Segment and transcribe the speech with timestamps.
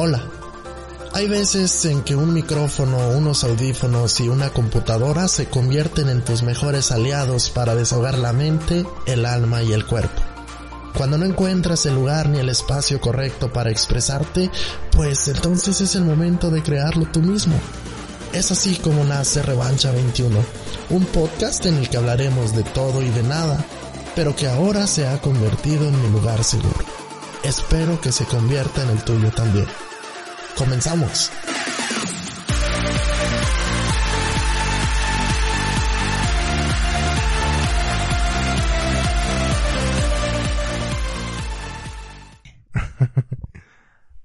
[0.00, 0.22] Hola.
[1.12, 6.44] Hay veces en que un micrófono, unos audífonos y una computadora se convierten en tus
[6.44, 10.22] mejores aliados para desahogar la mente, el alma y el cuerpo.
[10.96, 14.52] Cuando no encuentras el lugar ni el espacio correcto para expresarte,
[14.92, 17.56] pues entonces es el momento de crearlo tú mismo.
[18.32, 20.38] Es así como nace Revancha 21,
[20.90, 23.64] un podcast en el que hablaremos de todo y de nada,
[24.14, 26.84] pero que ahora se ha convertido en mi lugar seguro.
[27.42, 29.66] Espero que se convierta en el tuyo también.
[30.58, 31.30] Comenzamos.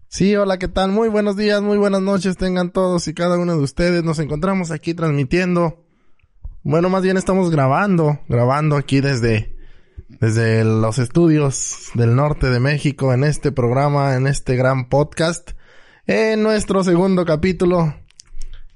[0.07, 0.91] Sí, hola, ¿qué tal?
[0.91, 4.03] Muy buenos días, muy buenas noches tengan todos y cada uno de ustedes.
[4.03, 5.83] Nos encontramos aquí transmitiendo.
[6.61, 9.55] Bueno, más bien estamos grabando, grabando aquí desde,
[10.07, 15.53] desde los estudios del norte de México en este programa, en este gran podcast,
[16.05, 17.95] en nuestro segundo capítulo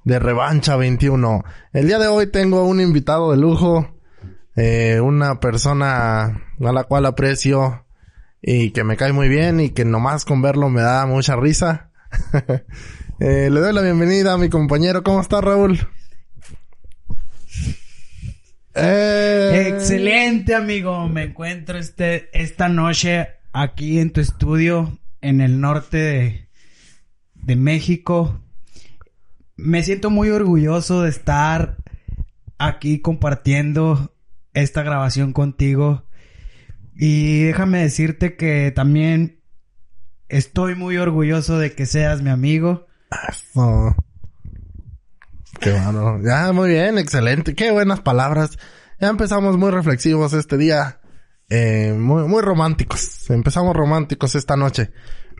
[0.03, 1.43] de Revancha 21.
[1.73, 3.97] El día de hoy tengo un invitado de lujo,
[4.55, 7.85] eh, una persona a la cual aprecio
[8.41, 11.91] y que me cae muy bien y que nomás con verlo me da mucha risa.
[13.19, 15.03] eh, le doy la bienvenida a mi compañero.
[15.03, 15.85] ¿Cómo está Raúl?
[18.73, 19.73] Eh...
[19.73, 26.46] Excelente amigo, me encuentro este, esta noche aquí en tu estudio en el norte de,
[27.47, 28.41] de México.
[29.55, 31.77] Me siento muy orgulloso de estar
[32.59, 34.13] aquí compartiendo
[34.53, 36.03] esta grabación contigo.
[36.93, 39.39] Y déjame decirte que también
[40.27, 42.85] estoy muy orgulloso de que seas mi amigo.
[45.61, 46.19] Qué bueno.
[46.21, 47.55] Ya, muy bien, excelente.
[47.55, 48.59] Qué buenas palabras.
[48.99, 50.99] Ya empezamos muy reflexivos este día.
[51.49, 53.29] Eh, muy, muy románticos.
[53.29, 54.91] Empezamos románticos esta noche.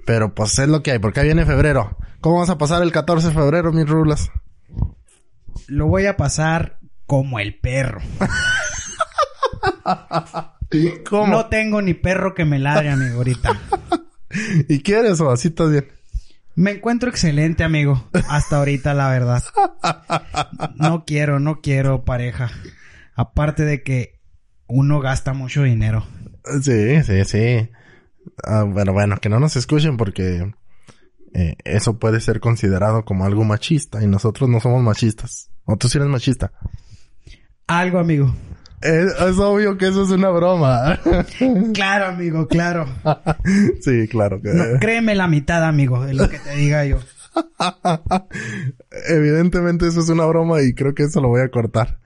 [0.07, 1.97] Pero pues es lo que hay, porque ahí viene febrero.
[2.21, 4.31] ¿Cómo vas a pasar el 14 de febrero, mis rulas?
[5.67, 7.99] Lo voy a pasar como el perro.
[11.09, 11.27] ¿Cómo?
[11.27, 13.59] No tengo ni perro que me ladre, amigo, ahorita.
[14.69, 15.89] ¿Y quieres o así estás bien?
[16.55, 18.09] Me encuentro excelente, amigo.
[18.29, 19.43] Hasta ahorita, la verdad.
[20.75, 22.49] No quiero, no quiero pareja.
[23.13, 24.21] Aparte de que
[24.67, 26.07] uno gasta mucho dinero.
[26.61, 27.69] Sí, sí, sí.
[28.43, 30.53] Ah, bueno, bueno, que no nos escuchen porque
[31.33, 35.49] eh, eso puede ser considerado como algo machista y nosotros no somos machistas.
[35.65, 36.51] ¿O tú sí eres machista?
[37.67, 38.33] Algo, amigo.
[38.81, 40.99] Es, es obvio que eso es una broma.
[41.73, 42.85] Claro, amigo, claro.
[43.81, 44.53] sí, claro que...
[44.53, 46.99] No, créeme la mitad, amigo, de lo que te diga yo.
[49.09, 51.99] Evidentemente eso es una broma y creo que eso lo voy a cortar.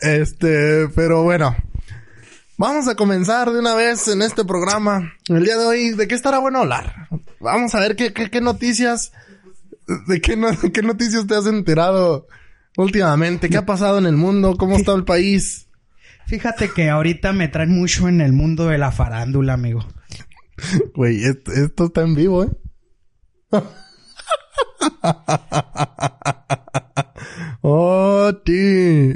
[0.00, 1.56] Este, pero bueno.
[2.58, 5.14] Vamos a comenzar de una vez en este programa.
[5.28, 7.06] El día de hoy, ¿de qué estará bueno hablar?
[7.38, 9.12] Vamos a ver qué, qué, qué noticias,
[10.08, 12.26] de qué, no, qué noticias te has enterado
[12.76, 13.48] últimamente.
[13.48, 14.56] ¿Qué ha pasado en el mundo?
[14.56, 15.68] ¿Cómo está el país?
[16.26, 19.86] Fíjate que ahorita me traen mucho en el mundo de la farándula, amigo.
[20.96, 22.48] Güey, esto, esto está en vivo, ¿eh?
[27.62, 29.12] ¡Oh, ti!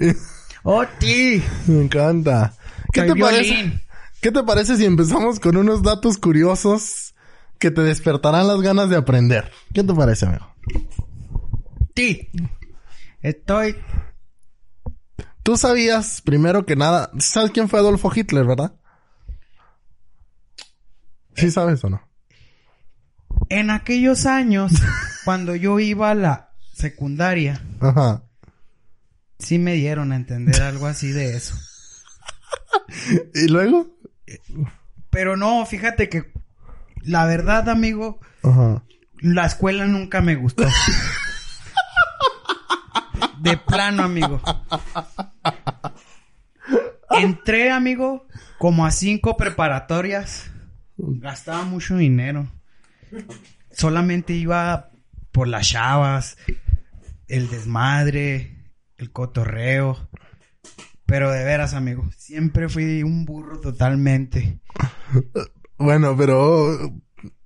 [0.63, 1.43] ¡Oh, ti!
[1.67, 2.55] Me encanta.
[2.93, 3.81] ¿Qué te parece?
[4.21, 7.15] ¿Qué te parece si empezamos con unos datos curiosos
[7.59, 9.51] que te despertarán las ganas de aprender?
[9.73, 10.55] ¿Qué te parece, amigo?
[11.95, 12.29] Ti.
[13.21, 13.77] Estoy...
[15.43, 18.75] Tú sabías, primero que nada, ¿sabes quién fue Adolfo Hitler, verdad?
[21.35, 22.09] ¿Sí sabes o no?
[23.49, 24.73] En aquellos años,
[25.25, 28.23] cuando yo iba a la secundaria, Ajá.
[29.41, 31.57] sí me dieron a entender algo así de eso.
[33.35, 33.87] ¿Y luego?
[35.11, 36.33] Pero no, fíjate que
[37.03, 38.83] la verdad, amigo, Ajá.
[39.21, 40.65] la escuela nunca me gustó.
[43.41, 44.41] De plano, amigo.
[47.11, 48.27] Entré, amigo,
[48.59, 50.51] como a cinco preparatorias.
[50.97, 52.47] Gastaba mucho dinero.
[53.73, 54.91] Solamente iba
[55.33, 56.37] por las chavas,
[57.27, 60.09] el desmadre, el cotorreo.
[61.13, 64.61] Pero de veras, amigo, siempre fui un burro totalmente.
[65.77, 66.91] Bueno, pero...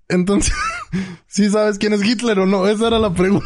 [0.08, 0.54] Entonces,
[1.26, 2.68] ¿sí sabes quién es Hitler o no?
[2.68, 3.44] Esa era la pregunta.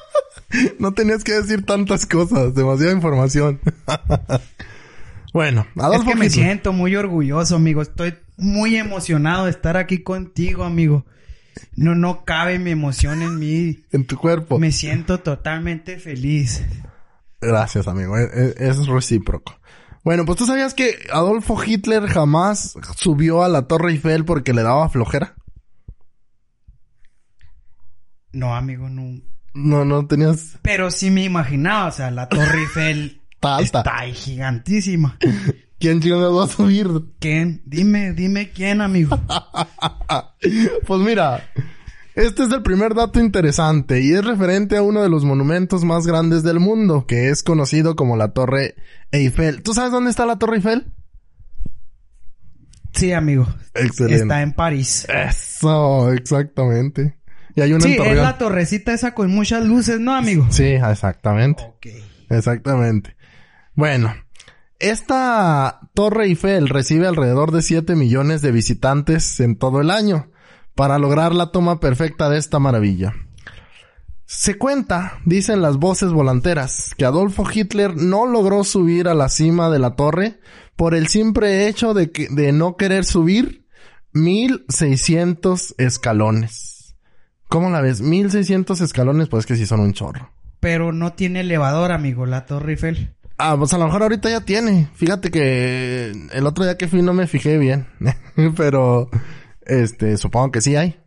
[0.78, 3.60] no tenías que decir tantas cosas, demasiada información.
[5.34, 6.44] bueno, Adolfo es que me Hitler.
[6.46, 7.82] siento muy orgulloso, amigo.
[7.82, 11.04] Estoy muy emocionado de estar aquí contigo, amigo.
[11.76, 13.84] No, no cabe mi emoción en mí.
[13.92, 14.58] En tu cuerpo.
[14.58, 16.64] Me siento totalmente feliz.
[17.46, 18.16] Gracias, amigo.
[18.16, 19.58] Es, es- recíproco.
[20.04, 24.62] Bueno, pues tú sabías que Adolfo Hitler jamás subió a la Torre Eiffel porque le
[24.62, 25.34] daba flojera.
[28.32, 29.20] No, amigo, no.
[29.54, 30.58] No, no tenías...
[30.62, 33.78] Pero sí me imaginaba, o sea, la Torre Eiffel Está alta.
[33.80, 35.16] está ahí gigantísima.
[35.78, 36.88] ¿Quién chingados va a subir?
[37.20, 37.62] ¿Quién?
[37.66, 39.18] Dime, dime quién, amigo.
[40.86, 41.42] Pues mira,
[42.14, 46.06] este es el primer dato interesante y es referente a uno de los monumentos más
[46.06, 48.76] grandes del mundo, que es conocido como la Torre
[49.10, 49.62] Eiffel.
[49.62, 50.92] ¿Tú sabes dónde está la Torre Eiffel?
[52.92, 53.48] Sí, amigo.
[53.74, 54.22] Excelente.
[54.22, 55.06] Está en París.
[55.08, 57.18] Eso, exactamente.
[57.56, 60.46] Y hay una Sí, en es la torrecita esa con muchas luces, ¿no, amigo?
[60.50, 61.64] Sí, exactamente.
[61.64, 61.86] Ok.
[62.30, 63.16] Exactamente.
[63.74, 64.14] Bueno,
[64.78, 70.30] esta Torre Eiffel recibe alrededor de 7 millones de visitantes en todo el año
[70.74, 73.14] para lograr la toma perfecta de esta maravilla.
[74.26, 79.70] Se cuenta, dicen las voces volanteras, que Adolfo Hitler no logró subir a la cima
[79.70, 80.40] de la torre
[80.76, 83.66] por el simple hecho de, que, de no querer subir
[84.12, 86.96] 1600 escalones.
[87.48, 88.00] ¿Cómo la ves?
[88.00, 90.30] 1600 escalones, pues que sí son un chorro.
[90.58, 93.14] Pero no tiene elevador, amigo, la Torre Eiffel.
[93.36, 94.88] Ah, pues a lo mejor ahorita ya tiene.
[94.94, 97.86] Fíjate que el otro día que fui no me fijé bien.
[98.56, 99.10] Pero,
[99.66, 101.00] este, supongo que sí hay.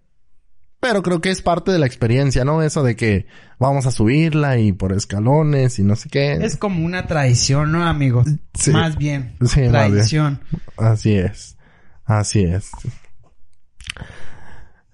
[0.80, 2.62] Pero creo que es parte de la experiencia, ¿no?
[2.62, 3.26] Eso de que
[3.58, 6.34] vamos a subirla y por escalones y no sé qué.
[6.34, 8.24] Es como una tradición, ¿no, amigo?
[8.54, 8.72] Sí.
[8.72, 9.36] Más bien.
[9.40, 9.72] Sí, más bien.
[9.72, 10.42] tradición.
[10.78, 11.58] Así es.
[12.06, 12.70] Así es.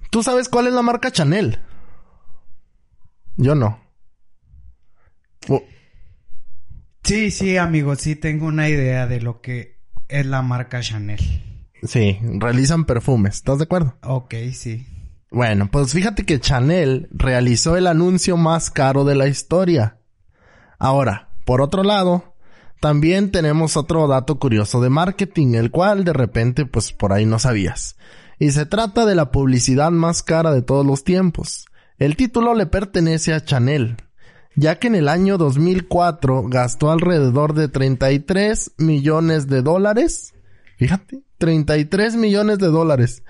[0.10, 1.60] ¿Tú sabes cuál es la marca Chanel?
[3.36, 3.80] Yo no.
[5.50, 5.62] Oh,
[7.04, 11.20] Sí, sí, amigo, sí tengo una idea de lo que es la marca Chanel.
[11.86, 13.36] Sí, realizan perfumes.
[13.36, 13.96] ¿Estás de acuerdo?
[14.04, 14.88] Ok, sí.
[15.32, 19.98] Bueno, pues fíjate que Chanel realizó el anuncio más caro de la historia.
[20.78, 22.36] Ahora, por otro lado,
[22.80, 27.40] también tenemos otro dato curioso de marketing, el cual de repente pues por ahí no
[27.40, 27.96] sabías.
[28.38, 31.66] Y se trata de la publicidad más cara de todos los tiempos.
[31.98, 33.98] El título le pertenece a Chanel,
[34.56, 40.34] ya que en el año 2004 gastó alrededor de 33 millones de dólares.
[40.78, 43.22] Fíjate, 33 millones de dólares.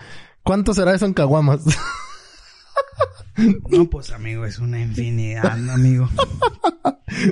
[0.44, 1.62] ¿Cuánto será eso en caguamas?
[3.72, 6.08] No, pues, amigo, es una infinidad, ¿no, amigo.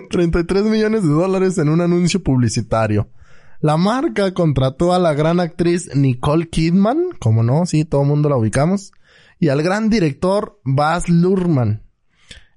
[0.10, 3.12] 33 millones de dólares en un anuncio publicitario.
[3.60, 8.30] La marca contrató a la gran actriz Nicole Kidman, como no, sí, todo el mundo
[8.30, 8.94] la ubicamos,
[9.38, 11.84] y al gran director Baz Luhrmann.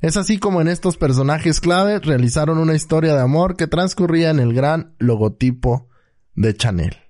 [0.00, 4.38] Es así como en estos personajes clave realizaron una historia de amor que transcurría en
[4.38, 5.90] el gran logotipo
[6.34, 7.03] de Chanel.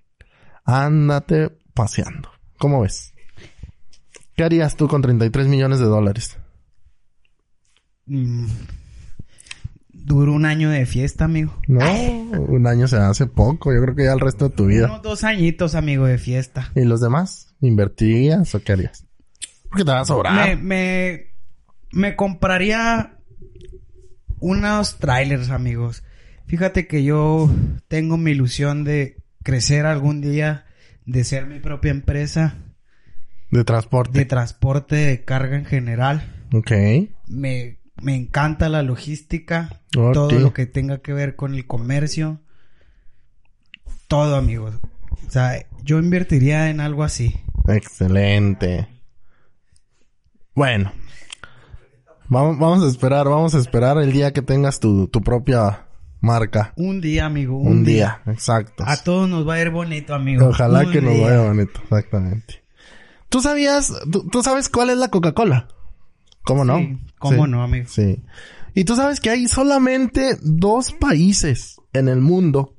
[0.64, 2.31] Ándate paseando.
[2.58, 3.12] ¿Cómo ves?
[4.37, 6.38] ¿Qué harías tú con 33 millones de dólares?
[8.06, 8.46] Mm.
[9.93, 11.55] Duró un año de fiesta, amigo.
[11.66, 13.72] No, un año se hace poco.
[13.72, 14.87] Yo creo que ya el resto de tu vida.
[14.87, 16.70] Unos dos añitos, amigo, de fiesta.
[16.75, 17.55] ¿Y los demás?
[17.61, 19.06] ¿Invertirías o qué harías?
[19.70, 20.56] Porque te va a sobrar.
[20.58, 21.34] Me, me,
[21.93, 23.19] me compraría
[24.40, 26.05] unos trailers, amigos.
[26.46, 27.50] Fíjate que yo
[27.88, 30.67] tengo mi ilusión de crecer algún día,
[31.06, 32.56] de ser mi propia empresa
[33.52, 34.19] De transporte.
[34.19, 36.46] de transporte de carga en general.
[36.52, 36.73] Ok.
[37.29, 42.40] Me, me encanta la logística, todo lo que tenga que ver con el comercio.
[44.09, 44.75] Todo, amigos.
[45.26, 47.35] O sea, yo invertiría en algo así.
[47.69, 48.88] Excelente.
[50.54, 50.92] Bueno.
[52.28, 55.84] Vamos, vamos a esperar, vamos a esperar el día que tengas tu, tu propia
[56.25, 56.73] marca.
[56.76, 57.59] Un día, amigo.
[57.59, 58.21] Un, día.
[58.26, 58.85] exacto.
[58.87, 60.49] A todos nos va a ir bonito, amigo.
[60.49, 62.64] Ojalá Un que nos vaya bonito, exactamente.
[63.28, 65.69] ¿Tú sabías, tú, tú sabes cuál es la Coca-Cola?
[66.45, 66.78] ¿Cómo no?
[66.78, 67.50] Sí, ¿Cómo Sí.
[67.50, 67.87] no, amigo?
[67.88, 68.23] Sí.
[68.75, 72.75] Y tú sabes que hay solamente dos países en el mundo.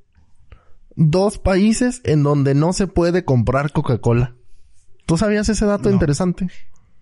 [0.95, 4.35] Dos países en donde no se puede comprar Coca-Cola.
[5.05, 5.95] ¿Tú sabías ese dato No.
[5.95, 6.47] interesante?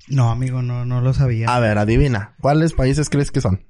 [0.07, 1.47] No, amigo, no, no lo sabía.
[1.55, 2.35] A ver, adivina.
[2.41, 3.65] ¿Cuáles países crees que son?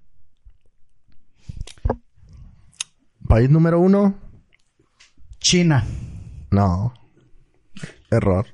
[3.34, 4.14] País número uno.
[5.40, 5.84] China.
[6.52, 6.94] No.
[8.12, 8.46] Error.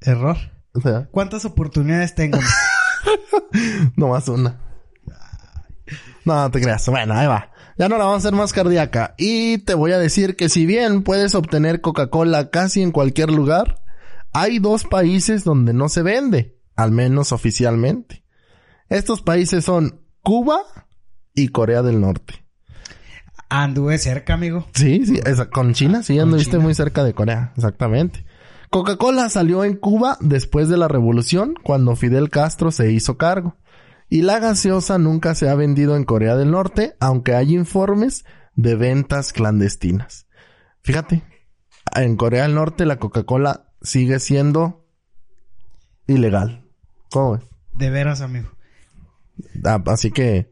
[0.00, 0.36] Error.
[0.74, 2.40] O sea, ¿Cuántas oportunidades tengo?
[3.96, 4.58] nomás una.
[6.24, 6.84] No, te creas.
[6.88, 7.52] Bueno, ahí va.
[7.78, 9.14] Ya no la vamos a hacer más cardíaca.
[9.16, 13.84] Y te voy a decir que si bien puedes obtener Coca-Cola casi en cualquier lugar,
[14.32, 18.24] hay dos países donde no se vende, al menos oficialmente.
[18.88, 20.58] Estos países son Cuba
[21.34, 22.41] y Corea del Norte.
[23.54, 24.66] Anduve cerca, amigo.
[24.72, 26.62] Sí, sí, esa- con China, sí, anduviste China.
[26.62, 28.24] muy cerca de Corea, exactamente.
[28.70, 33.58] Coca-Cola salió en Cuba después de la revolución, cuando Fidel Castro se hizo cargo.
[34.08, 38.74] Y la gaseosa nunca se ha vendido en Corea del Norte, aunque hay informes de
[38.74, 40.26] ventas clandestinas.
[40.80, 41.22] Fíjate,
[41.94, 44.86] en Corea del Norte la Coca-Cola sigue siendo
[46.06, 46.64] ilegal.
[47.10, 47.42] ¿Cómo ves?
[47.74, 48.48] De veras, amigo.
[49.62, 50.50] Ah, así que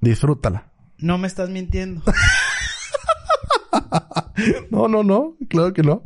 [0.00, 0.69] disfrútala.
[1.00, 2.02] No me estás mintiendo.
[4.70, 6.02] no, no, no, claro que no.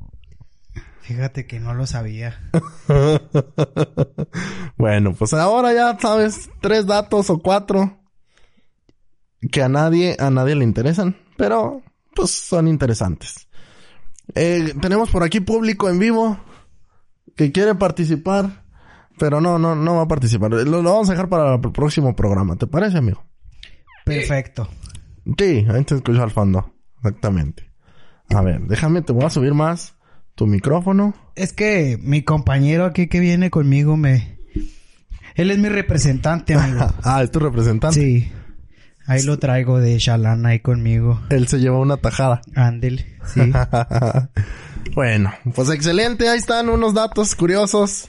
[1.03, 2.41] Fíjate que no lo sabía.
[4.79, 7.99] bueno, pues ahora ya sabes tres datos o cuatro
[9.51, 11.83] que a nadie, a nadie le interesan, pero
[12.15, 13.49] pues son interesantes.
[14.35, 16.41] Eh, tenemos por aquí público en vivo
[17.37, 18.65] que quiere participar,
[19.19, 20.53] pero no, no, no va a participar.
[20.53, 23.23] Lo, lo vamos a dejar para el próximo programa, ¿te parece, amigo?
[24.05, 24.69] Perfecto.
[25.39, 26.73] Sí, ahí te escucho al fondo.
[26.99, 27.71] Exactamente.
[28.31, 29.97] A ver, déjame, te voy a subir más
[30.35, 31.15] tu micrófono.
[31.35, 34.39] Es que mi compañero aquí que viene conmigo me...
[35.35, 36.87] Él es mi representante, amigo.
[37.03, 38.01] ah, es tu representante.
[38.01, 38.33] Sí.
[39.07, 41.21] Ahí lo traigo de Shalana ahí conmigo.
[41.29, 42.41] Él se lleva una tajada.
[42.55, 43.41] Ándel, sí.
[44.95, 46.29] bueno, pues excelente.
[46.29, 48.09] Ahí están unos datos curiosos.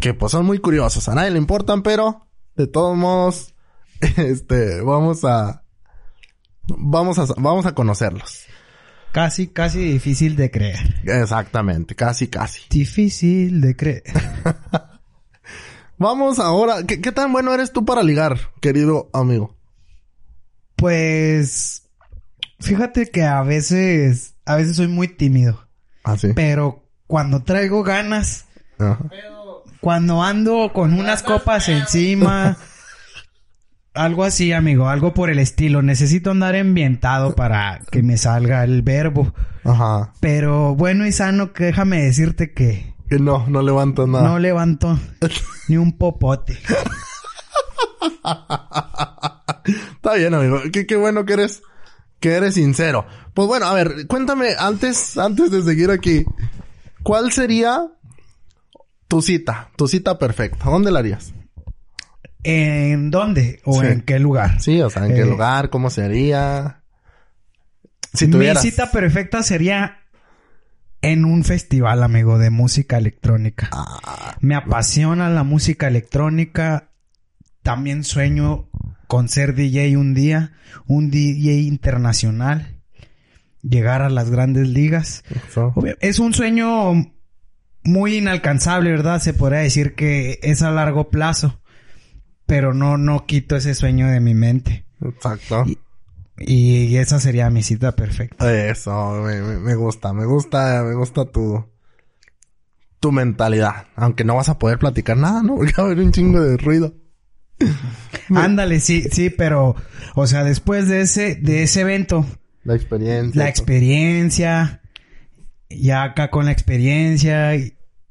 [0.00, 1.08] Que pues son muy curiosos.
[1.08, 3.54] A nadie le importan, pero de todos modos,
[4.16, 5.63] este, vamos a,
[6.68, 8.46] vamos a, vamos a conocerlos.
[9.12, 11.00] Casi, casi difícil de creer.
[11.04, 12.62] Exactamente, casi, casi.
[12.68, 14.02] Difícil de creer.
[15.98, 16.82] vamos ahora.
[16.84, 19.54] ¿Qué, ¿Qué tan bueno eres tú para ligar, querido amigo?
[20.74, 21.88] Pues
[22.58, 25.68] fíjate que a veces, a veces soy muy tímido.
[26.02, 26.32] Ah, sí.
[26.34, 28.46] Pero cuando traigo ganas,
[29.80, 32.56] cuando ando con unas copas encima,
[33.94, 35.82] algo así, amigo, algo por el estilo.
[35.82, 39.32] Necesito andar ambientado para que me salga el verbo.
[39.64, 40.12] Ajá.
[40.20, 42.92] Pero bueno y sano, que déjame decirte que...
[43.08, 44.28] Que no, no levanto nada.
[44.28, 44.98] No levanto
[45.68, 46.58] ni un popote.
[49.94, 50.60] Está bien, amigo.
[50.72, 51.62] Qué, qué bueno que eres,
[52.18, 53.06] que eres sincero.
[53.34, 56.24] Pues bueno, a ver, cuéntame antes, antes de seguir aquí,
[57.02, 57.86] ¿cuál sería
[59.08, 60.64] tu cita, tu cita perfecta?
[60.70, 61.34] ¿Dónde la harías?
[62.44, 63.60] ¿En dónde?
[63.64, 63.86] ¿O Sí.
[63.86, 64.60] en qué lugar?
[64.60, 65.70] Sí, o sea, ¿en qué Eh, lugar?
[65.70, 66.82] ¿Cómo sería?
[68.12, 69.98] Si Mi cita perfecta sería
[71.02, 73.68] en un festival, amigo, de música electrónica.
[73.72, 76.90] Ah, Me apasiona la música electrónica.
[77.62, 78.68] También sueño
[79.08, 80.52] con ser DJ un día,
[80.86, 82.76] un DJ internacional,
[83.62, 85.24] llegar a las grandes ligas.
[85.48, 85.74] eso.
[86.00, 86.92] Es un sueño
[87.82, 89.20] muy inalcanzable, ¿verdad?
[89.20, 91.60] Se podría decir que es a largo plazo,
[92.46, 94.84] pero no, no quito ese sueño de mi mente.
[95.02, 95.64] Exacto.
[96.38, 98.52] Y esa sería mi cita perfecta.
[98.68, 101.64] Eso, me, me- gusta, me gusta, me gusta tu,
[103.00, 103.86] tu mentalidad.
[103.94, 105.56] Aunque no vas a poder platicar nada, ¿no?
[105.56, 106.94] Porque va a haber un chingo de ruido.
[108.34, 109.76] Ándale, sí, sí, pero,
[110.16, 112.26] o sea, después de ese, de ese evento,
[112.64, 113.42] La experiencia.
[113.42, 114.82] la experiencia,
[115.70, 117.52] ya acá con la experiencia,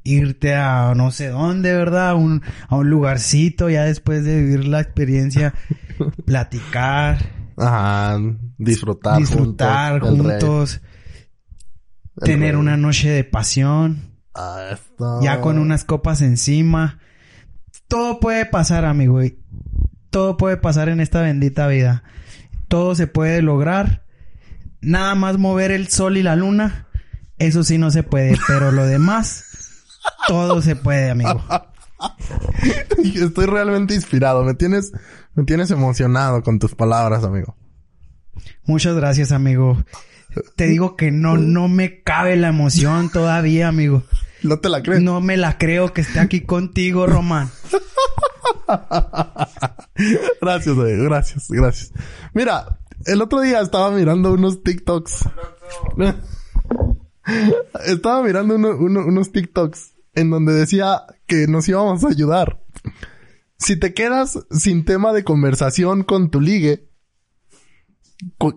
[0.04, 2.10] irte a no sé dónde, ¿verdad?
[2.10, 5.54] A un, a un lugarcito, ya después de vivir la experiencia,
[6.26, 7.18] platicar,
[7.58, 8.18] Ajá,
[8.58, 10.82] disfrutar, disfrutar juntos.
[12.22, 12.60] tener rey.
[12.60, 15.22] una noche de pasión, Ah, esto.
[15.22, 17.00] ya con unas copas encima.
[17.88, 19.20] Todo puede pasar, amigo.
[20.10, 22.04] Todo puede pasar en esta bendita vida.
[22.68, 24.04] Todo se puede lograr.
[24.82, 26.88] Nada más mover el sol y la luna.
[27.38, 28.36] Eso sí no se puede.
[28.48, 29.46] Pero lo demás,
[30.28, 31.42] todo se puede, amigo.
[33.16, 34.44] Estoy realmente inspirado.
[34.44, 34.92] Me tienes,
[35.36, 37.56] me tienes emocionado con tus palabras, amigo.
[38.66, 39.84] Muchas gracias, amigo.
[40.56, 44.04] Te digo que no, no me cabe la emoción todavía, amigo.
[44.42, 45.02] ¿No te la crees?
[45.02, 47.50] No me la creo que esté aquí contigo, Román.
[50.42, 51.04] Gracias, amigo.
[51.06, 51.92] Gracias, gracias.
[52.34, 55.30] Mira, el otro día estaba mirando unos TikToks.
[57.86, 62.64] estaba mirando uno- uno- unos TikToks en donde decía que nos íbamos a ayudar.
[63.58, 66.90] Si te quedas sin tema de conversación con tu ligue,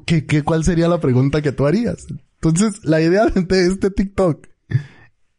[0.04, 2.06] ¿qué, qué, cuál sería la pregunta que tú harías?
[2.42, 4.46] Entonces, la idea de este TikTok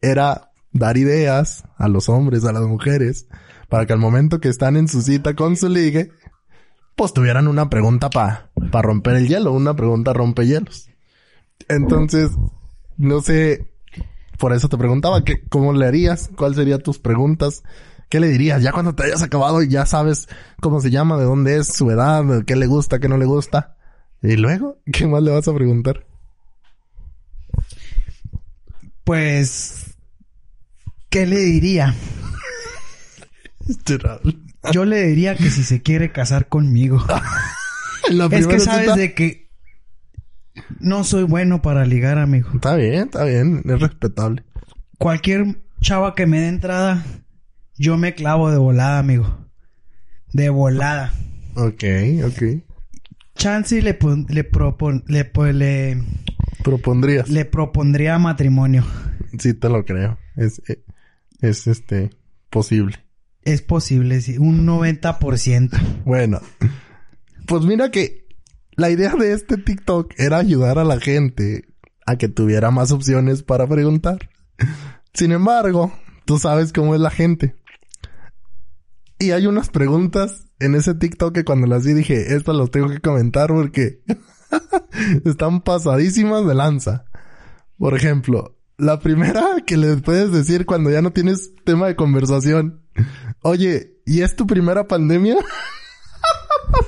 [0.02, 3.28] era dar ideas a los hombres, a las mujeres,
[3.70, 6.12] para que al momento que están en su cita con su ligue,
[6.96, 8.50] pues tuvieran una pregunta para
[8.82, 10.90] romper el hielo, una pregunta rompehielos.
[11.68, 12.32] Entonces,
[12.98, 13.72] no sé,
[14.38, 16.30] por eso te preguntaba, que, ¿cómo le harías?
[16.36, 17.64] ¿Cuáles serían tus preguntas?
[18.10, 18.62] ¿Qué le dirías?
[18.64, 20.28] Ya cuando te hayas acabado y ya sabes
[20.62, 23.76] cómo se llama, de dónde es, su edad, qué le gusta, qué no le gusta.
[24.22, 26.06] Y luego, ¿qué más le vas a preguntar?
[29.04, 29.96] Pues,
[31.10, 31.96] ¿qué le diría?
[34.72, 37.04] Yo le diría que si se quiere casar conmigo.
[38.32, 39.47] Es que sabes cita- de que
[40.80, 42.50] no soy bueno para ligar, amigo.
[42.56, 44.44] Está bien, está bien, es respetable.
[44.98, 47.04] Cualquier chava que me dé entrada,
[47.78, 49.46] yo me clavo de volada, amigo.
[50.34, 51.14] De volada.
[51.56, 51.84] Ok,
[52.26, 52.44] ok.
[53.36, 53.92] Chance le,
[54.30, 56.02] le, propon- le, po- le,
[56.64, 57.30] Propondrías.
[57.30, 58.84] le propondría matrimonio.
[59.40, 60.18] Sí, te lo creo.
[60.36, 60.84] Es, eh,
[61.42, 62.10] es este,
[62.50, 62.98] posible.
[63.44, 64.38] Es posible, sí.
[64.38, 66.04] Un 90%.
[66.04, 66.42] Bueno,
[67.46, 68.27] pues mira que
[68.78, 71.66] la idea de este TikTok era ayudar a la gente
[72.06, 74.30] a que tuviera más opciones para preguntar.
[75.14, 75.92] Sin embargo,
[76.26, 77.56] tú sabes cómo es la gente.
[79.20, 82.88] Y hay unas preguntas en ese TikTok que cuando las vi dije, estas las tengo
[82.88, 84.04] que comentar porque
[85.26, 87.06] están pasadísimas de lanza.
[87.80, 92.84] Por ejemplo, la primera que le puedes decir cuando ya no tienes tema de conversación.
[93.42, 95.38] Oye, ¿y es tu primera pandemia?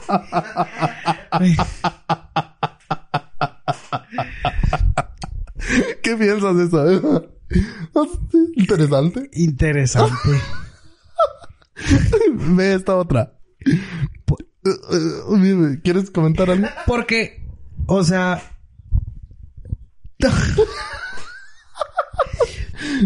[6.04, 7.32] ¿Qué piensas de eso?
[8.56, 9.30] Interesante.
[9.34, 10.30] Interesante.
[12.34, 13.34] Ve esta otra.
[15.84, 16.68] ¿Quieres comentar algo?
[16.86, 17.46] Porque,
[17.88, 18.42] o sea...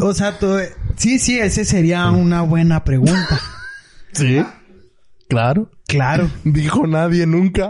[0.01, 0.57] o sea, tú-
[0.97, 3.39] sí, sí, ese sería una buena pregunta.
[4.13, 4.43] Sí.
[5.29, 5.69] Claro.
[5.93, 6.29] Claro.
[6.43, 7.69] Dijo nadie nunca.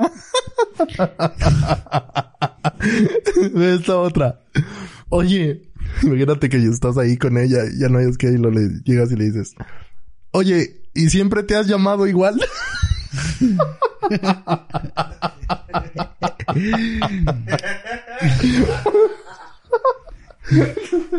[3.53, 4.39] Ve esta otra.
[5.10, 5.70] Oye,
[6.01, 9.12] imagínate que estás ahí con ella y ya no hayas que y lo le llegas
[9.12, 9.56] y le dices,
[10.32, 12.39] oye, ¿y siempre te has llamado igual?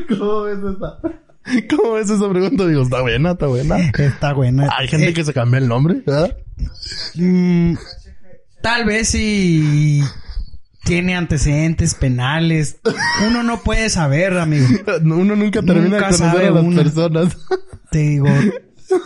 [0.08, 0.98] ¿Cómo ves esa?
[1.70, 2.66] ¿Cómo ves esa pregunta?
[2.66, 3.76] Digo, está buena, está buena.
[3.98, 4.68] Está buena.
[4.78, 6.36] Hay gente Eh, que se cambia el nombre, ¿verdad?
[7.14, 7.74] mm,
[8.62, 10.02] tal vez si
[10.84, 12.78] tiene antecedentes penales.
[13.26, 14.66] Uno no puede saber, amigo.
[15.02, 17.36] Uno nunca termina Nunca de conocer a las personas.
[17.90, 18.28] Te digo,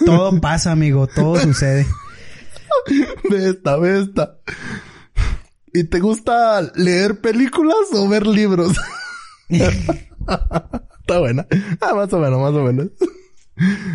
[0.07, 1.07] todo pasa, amigo.
[1.07, 1.87] Todo sucede.
[3.31, 4.39] Esta, ve esta.
[5.75, 8.75] ¿Y te gusta leer películas o ver libros?
[11.09, 11.47] Está buena.
[11.81, 12.89] Ah, más o menos, más o menos.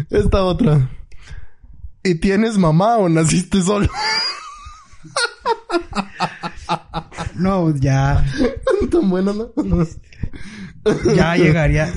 [0.09, 0.89] Esta otra.
[2.03, 3.87] ¿Y tienes mamá o naciste solo?
[7.35, 8.25] No, ya,
[8.91, 9.53] Tan buena, ¿no?
[11.15, 11.93] ya llegaría,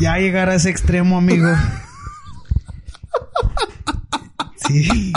[0.00, 1.48] ya llegar a ese extremo, amigo.
[4.66, 5.12] Sí.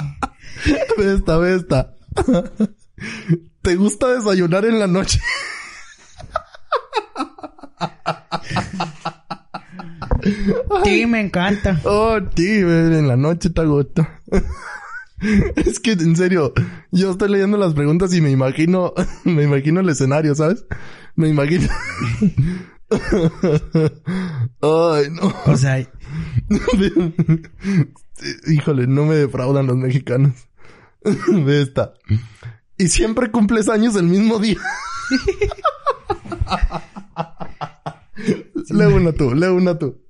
[1.00, 1.96] Esta, esta.
[3.64, 5.20] ¿Te gusta desayunar en la noche?
[10.84, 11.80] Sí, me encanta.
[11.84, 14.08] Oh, sí, ve, en la noche te gusto.
[15.56, 16.54] Es que, en serio,
[16.92, 20.66] yo estoy leyendo las preguntas y me imagino, me imagino el escenario, ¿sabes?
[21.16, 21.68] Me imagino.
[24.62, 25.34] Ay, no.
[25.46, 25.86] O sea,
[28.48, 30.34] Híjole, no me defraudan los mexicanos.
[31.04, 31.94] Ve esta.
[32.78, 34.58] Y siempre cumples años el mismo día.
[38.70, 40.07] lee una tú, lee una tú.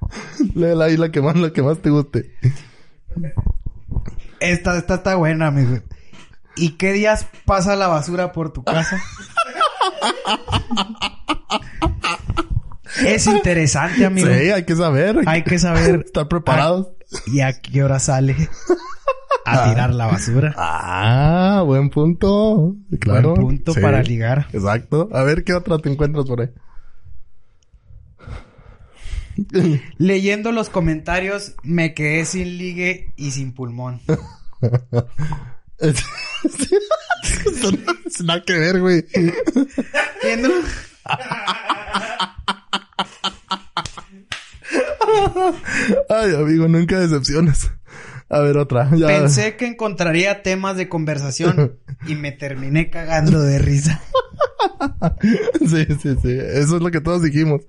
[0.54, 2.34] Lee ahí la que más, la que más te guste.
[4.40, 5.78] esta, esta está buena, amigo.
[6.56, 9.00] ¿Y qué días pasa la basura por tu casa?
[13.06, 14.28] es interesante, amigo.
[14.28, 15.20] Sí, hay que saber.
[15.26, 16.88] Hay que saber Estar preparados.
[17.26, 18.34] ¿Y a qué hora sale
[19.44, 20.54] a tirar la basura?
[20.56, 22.74] Ah, buen punto.
[23.00, 23.34] Claro.
[23.34, 23.80] Buen punto Sí.
[23.80, 24.48] para ligar.
[24.52, 25.08] Exacto.
[25.12, 26.48] A ver qué otra te encuentras por ahí.
[29.98, 34.00] Leyendo los comentarios, me quedé sin ligue y sin pulmón.
[35.78, 36.04] Eso
[37.72, 39.04] no es nada que ver, güey.
[46.08, 47.70] Ay, amigo, nunca decepciones.
[48.28, 48.90] A ver, otra.
[48.96, 49.06] Ya.
[49.06, 54.02] Pensé que encontraría temas de conversación y me terminé cagando de risa.
[55.66, 56.30] Sí, sí, sí.
[56.30, 57.62] Eso es lo que todos dijimos.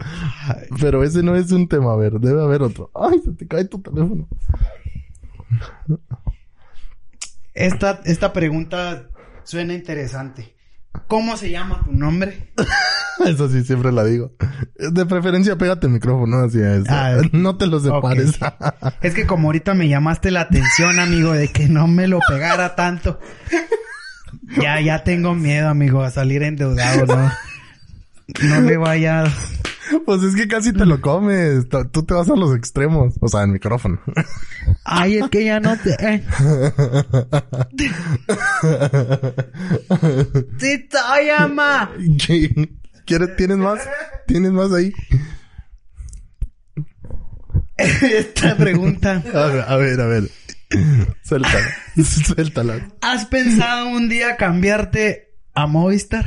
[0.79, 1.93] Pero ese no es un tema.
[1.93, 2.91] A ver, debe haber otro.
[2.93, 4.27] Ay, se te cae tu teléfono.
[7.53, 9.09] Esta, esta pregunta
[9.43, 10.55] suena interesante.
[11.07, 12.51] ¿Cómo se llama tu nombre?
[13.25, 14.31] Eso sí, siempre la digo.
[14.75, 16.37] De preferencia, pégate el micrófono.
[16.39, 16.83] Así es.
[16.89, 18.37] Ah, no te lo separes.
[19.01, 22.75] Es que como ahorita me llamaste la atención, amigo, de que no me lo pegara
[22.75, 23.19] tanto.
[24.61, 27.31] Ya, ya tengo miedo, amigo, a salir endeudado, ¿no?
[28.43, 29.25] No le vaya...
[30.05, 31.65] Pues es que casi te lo comes.
[31.91, 33.13] Tú te vas a los extremos.
[33.21, 33.99] O sea, el micrófono.
[34.83, 35.91] Ay, es que ya no te...
[35.99, 36.23] eh.
[42.19, 42.49] ¡Sí!
[43.05, 43.79] ¿Quieres, tienes más?
[44.27, 44.93] ¿Tienes más ahí?
[47.77, 49.23] esta pregunta.
[49.33, 50.23] A ver, a ver, a ver.
[51.23, 51.67] Suéltala.
[52.03, 52.87] Suéltala.
[53.01, 56.25] ¿Has pensado un día cambiarte a Movistar?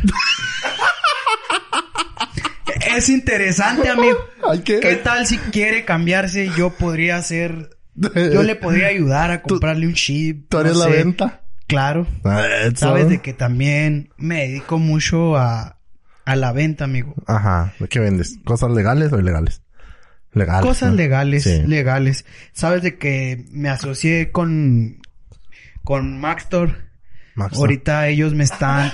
[2.97, 4.17] es interesante, amigo.
[4.65, 6.51] Que- ¿Qué tal si quiere cambiarse?
[6.57, 7.71] Yo podría hacer...
[7.95, 10.49] Yo le podría ayudar a comprarle un chip.
[10.49, 11.43] ¿Tú harías no la venta?
[11.67, 12.07] Claro.
[12.65, 12.77] Eso.
[12.77, 15.79] Sabes de que también me dedico mucho a,
[16.25, 17.15] a la venta, amigo.
[17.27, 17.75] Ajá.
[17.79, 18.39] ¿De qué vendes?
[18.45, 19.63] ¿Cosas legales o ilegales?
[20.33, 20.65] Legales.
[20.67, 20.97] Cosas ¿no?
[20.97, 21.63] legales, Sí.
[21.67, 22.25] legales.
[22.53, 24.99] Sabes de que me asocié con,
[25.85, 26.89] con Maxtor.
[27.35, 27.61] Max, ¿no?
[27.61, 28.93] Ahorita ellos me están...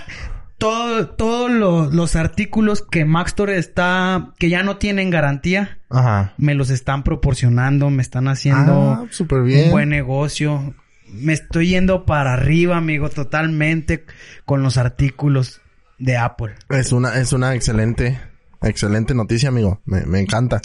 [0.58, 4.32] Todo, todos los, los artículos que Maxtor está...
[4.38, 5.78] Que ya no tienen garantía.
[5.90, 6.32] Ajá.
[6.38, 7.90] Me los están proporcionando.
[7.90, 9.66] Me están haciendo Ah, súper bien.
[9.66, 10.74] un buen negocio.
[11.12, 13.10] Me estoy yendo para arriba, amigo.
[13.10, 14.06] Totalmente
[14.46, 15.60] con los artículos
[15.98, 16.54] de Apple.
[16.70, 18.18] Es una, es una excelente,
[18.62, 19.82] excelente noticia, amigo.
[19.84, 20.62] Me, me encanta.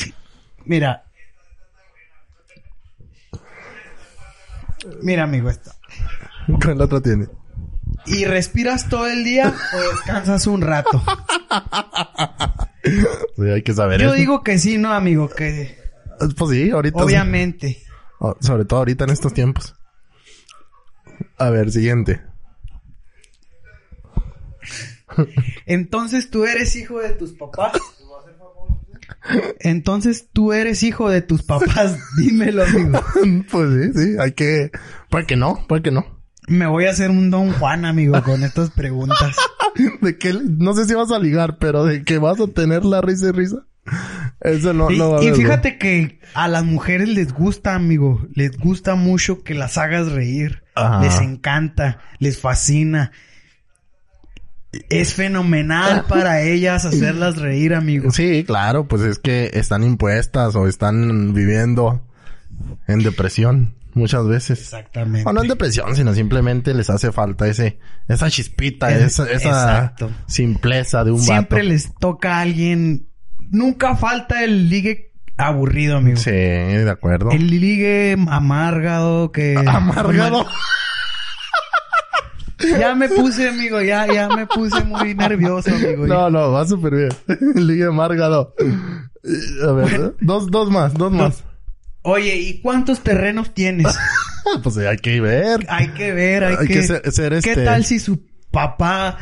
[0.66, 1.04] Mira.
[5.02, 5.72] Mira, amigo, esto.
[6.64, 7.28] ¿Cuál otra tiene?
[8.06, 11.02] ¿Y respiras todo el día o descansas un rato?
[12.84, 14.16] Sí, hay que saber Yo eso.
[14.16, 15.30] digo que sí, ¿no, amigo?
[15.30, 15.78] Que
[16.36, 17.04] Pues sí, ahorita.
[17.04, 17.84] obviamente.
[18.40, 19.76] Sobre todo ahorita en estos tiempos.
[21.38, 22.22] A ver, siguiente.
[25.66, 27.74] Entonces tú eres hijo de tus papás.
[29.60, 31.98] Entonces tú eres hijo de tus papás.
[32.18, 33.02] Dímelo, amigo.
[33.52, 34.72] pues sí, sí, hay que...
[35.10, 36.22] Puede que no, puede que no.
[36.48, 39.36] Me voy a hacer un Don Juan, amigo, con estas preguntas.
[40.02, 43.00] De que, no sé si vas a ligar, pero de que vas a tener la
[43.00, 43.66] risa y risa.
[44.42, 48.28] Eso no, Y, no va a y fíjate que a las mujeres les gusta, amigo.
[48.34, 50.64] Les gusta mucho que las hagas reír.
[50.76, 51.02] Ajá.
[51.02, 52.00] Les encanta.
[52.20, 53.12] Les fascina.
[54.90, 58.06] Es fenomenal para ellas hacerlas reír, amigo.
[58.06, 58.12] ¿no?
[58.12, 62.02] Sí, claro, pues es que están impuestas o están viviendo
[62.88, 64.60] en depresión muchas veces.
[64.60, 65.28] Exactamente.
[65.30, 69.94] O no en depresión, sino simplemente les hace falta ese, esa chispita, Eh, esa,
[70.28, 71.70] simpleza de un Siempre vato.
[71.70, 73.08] les toca a alguien.
[73.50, 76.18] Nunca falta el ligue aburrido, amigo.
[76.18, 77.32] Sí, de acuerdo.
[77.32, 79.58] El ligue amargado que...
[79.68, 80.46] Amargado.
[82.80, 86.08] Ya me puse, amigo, ya, ya me puse muy nervioso, amigo.
[86.08, 87.10] No, no, va súper bien.
[87.68, 88.54] Ligue amargado.
[89.68, 91.44] A ver, dos, dos más, dos más.
[92.04, 93.88] Oye, ¿y cuántos terrenos tienes?
[94.64, 95.64] Pues hay que ver.
[95.70, 96.74] Hay que ver, hay, Hay que...
[96.74, 99.18] que ser- ser ¿Qué este- tal si su papá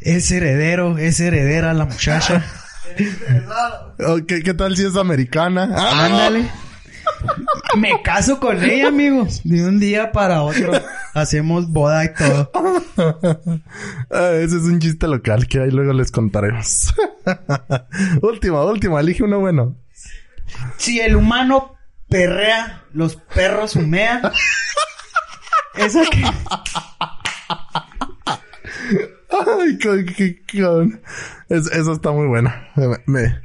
[0.00, 2.44] es heredero, es heredera la muchacha?
[4.26, 5.70] ¿Qué, qué tal si es americana?
[5.76, 6.50] Ah, Ándale.
[7.78, 9.40] Me caso con ella, amigos.
[9.44, 10.72] De un día para otro.
[11.14, 12.50] Hacemos boda y todo.
[14.10, 16.92] Ah, ese es un chiste local que ahí luego les contaremos.
[18.22, 19.76] última, última, elige uno bueno.
[20.76, 21.74] Si el humano
[22.08, 24.22] perrea, los perros humean.
[25.74, 26.22] Esa que...
[29.30, 30.06] Ay, con,
[30.52, 31.00] con-
[31.48, 32.68] Es- eso está muy buena.
[32.76, 33.40] Me, me,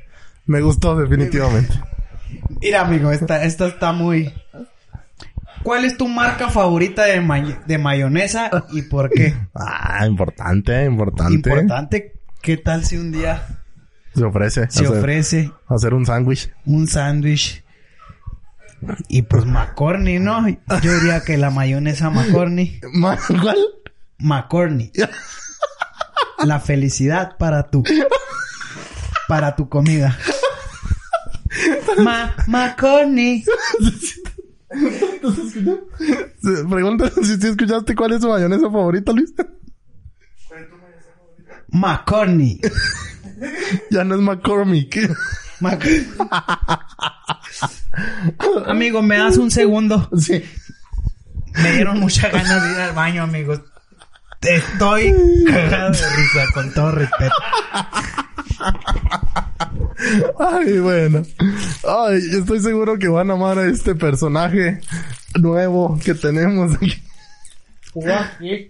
[0.45, 1.73] me gustó definitivamente.
[2.61, 4.33] Mira, amigo, esta, esta está muy...
[5.63, 9.33] ¿Cuál es tu marca favorita de, may- de mayonesa y por qué?
[9.55, 11.33] Ah, importante, importante.
[11.35, 12.13] Importante.
[12.41, 13.47] ¿Qué tal si un día
[14.13, 14.69] Se ofrece.
[14.69, 16.51] se hacer, ofrece hacer un sándwich.
[16.65, 17.63] un sándwich?
[19.07, 20.45] Y pues McCorney, ¿no?
[20.81, 22.81] Yo diría que la mayonesa McCorney.
[23.41, 23.57] ¿Cuál?
[24.17, 24.91] McCorney.
[26.43, 27.83] La felicidad para tu...
[29.29, 30.17] Para tu comida.
[31.99, 33.43] Ma McCorney.
[36.41, 39.33] Se- Pregunta si, si escuchaste cuál es su mayonesa favorita, Luis.
[41.69, 42.59] McCorney.
[43.89, 45.09] ya no es McCormick.
[45.59, 45.87] Mac-
[48.67, 50.09] Amigo, ¿me das un segundo?
[50.17, 50.43] sí.
[51.61, 53.61] Me dieron muchas ganas de ir al baño, amigos.
[54.41, 55.13] Estoy
[55.47, 57.33] cagado de risa, con todo respeto.
[60.39, 61.23] Ay, bueno.
[61.87, 64.79] Ay, estoy seguro que van a amar a este personaje
[65.39, 66.93] nuevo que tenemos aquí.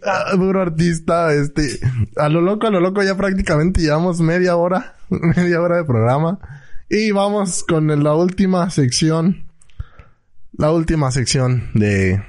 [0.05, 1.79] Ah, Puro artista, este,
[2.17, 6.39] a lo loco, a lo loco ya prácticamente llevamos media hora, media hora de programa.
[6.89, 9.45] Y vamos con la última sección,
[10.57, 12.21] la última sección de,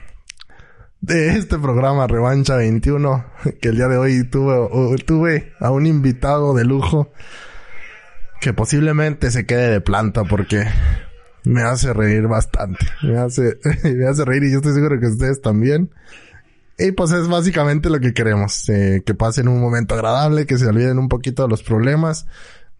[1.00, 3.24] de este programa Revancha 21,
[3.60, 7.12] que el día de hoy tuve, tuve a un invitado de lujo
[8.44, 10.66] que posiblemente se quede de planta porque
[11.44, 12.86] me hace reír bastante.
[13.02, 15.90] Me hace, me hace reír y yo estoy seguro que ustedes también.
[16.76, 20.66] Y pues es básicamente lo que queremos, eh, que pasen un momento agradable, que se
[20.66, 22.26] olviden un poquito de los problemas,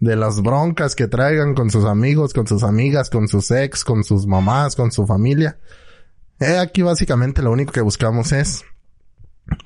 [0.01, 4.05] de las broncas que traigan con sus amigos, con sus amigas, con sus ex, con
[4.05, 5.57] sus mamás, con su familia.
[6.41, 8.67] Eh, aquí básicamente lo único que buscamos es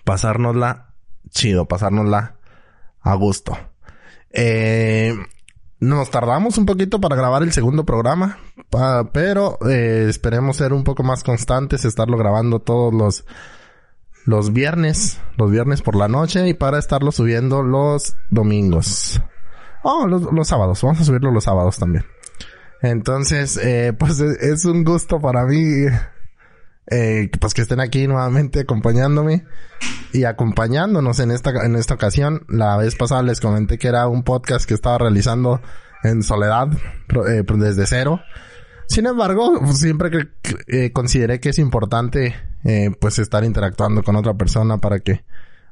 [0.05, 0.95] pasárnosla
[1.31, 2.37] chido, pasárnosla
[3.01, 3.59] a gusto.
[4.31, 5.17] Eh,
[5.81, 8.39] nos tardamos un poquito para grabar el segundo programa,
[9.13, 13.25] pero eh, esperemos ser un poco más constantes, estarlo grabando todos los
[14.25, 19.23] los viernes, los viernes por la noche y para estarlo subiendo los domingos.
[19.83, 22.05] Oh, los, sábados, vamos a subirlo los sábados también.
[22.83, 25.87] Entonces, eh, pues es un gusto para mí
[26.91, 29.45] eh, pues que estén aquí nuevamente acompañándome
[30.13, 32.45] y acompañándonos en esta, en esta ocasión.
[32.49, 35.61] La vez pasada les comenté que era un podcast que estaba realizando
[36.03, 36.69] en soledad
[37.29, 38.21] eh, desde cero.
[38.89, 40.29] Sin embargo, siempre que
[40.67, 45.25] eh, consideré que es importante eh, pues estar interactuando con otra persona para que,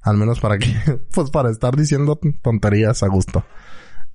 [0.03, 0.75] al menos para que,
[1.15, 3.45] pues para estar diciendo tonterías a gusto.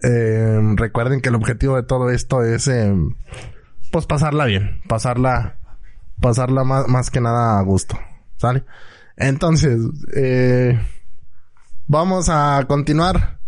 [0.03, 3.15] Eh, recuerden que el objetivo de todo esto es em,
[3.91, 5.57] pues pasarla bien, pasarla
[6.21, 7.99] pasarla más, más que nada a gusto.
[8.37, 8.63] ¿Sale?
[9.17, 9.79] Entonces,
[10.15, 10.79] eh,
[11.87, 13.39] vamos a continuar.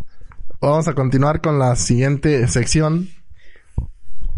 [0.60, 3.10] Vamos a continuar con la siguiente sección.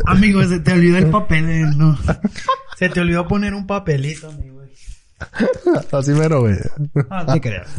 [0.06, 1.98] Amigo, se te olvidó el papel, eh, no.
[2.78, 4.62] Se te olvidó poner un papelito, amigo.
[5.92, 6.58] Así mero, güey.
[7.10, 7.70] Ah, te creas.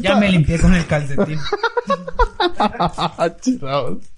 [0.00, 1.38] Ya me limpié con el calcetín.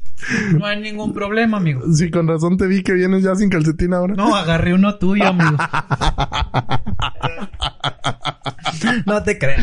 [0.58, 1.82] No hay ningún problema, amigo.
[1.92, 4.14] Sí, con razón te vi que vienes ya sin calcetín ahora.
[4.14, 5.56] No, agarré uno tuyo, amigo.
[9.06, 9.62] no te creas.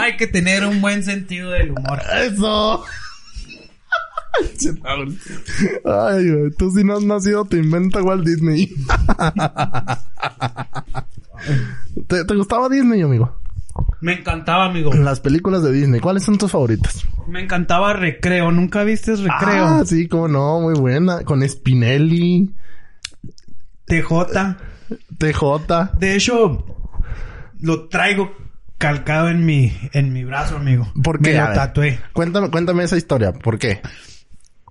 [0.00, 2.00] Hay que tener un buen sentido del humor.
[2.20, 2.84] Eso.
[5.84, 6.50] Ay, güey.
[6.56, 8.68] Tú si no has nacido te inventa Walt Disney.
[12.06, 13.36] ¿Te, ¿Te gustaba Disney, amigo?
[14.00, 14.92] Me encantaba, amigo.
[14.94, 17.04] Las películas de Disney, ¿cuáles son tus favoritas?
[17.28, 18.50] Me encantaba Recreo.
[18.50, 19.64] ¿Nunca viste Recreo?
[19.64, 21.22] Ah, sí, cómo no, muy buena.
[21.22, 22.50] Con Spinelli.
[23.86, 24.56] TJ.
[25.18, 25.98] TJ.
[25.98, 26.66] De hecho,
[27.60, 28.32] lo traigo
[28.78, 30.92] calcado en mi, en mi brazo, amigo.
[31.02, 31.34] ¿Por qué?
[31.34, 32.00] Me lo tatué.
[32.12, 33.32] Cuéntame, cuéntame esa historia.
[33.32, 33.80] ¿Por qué?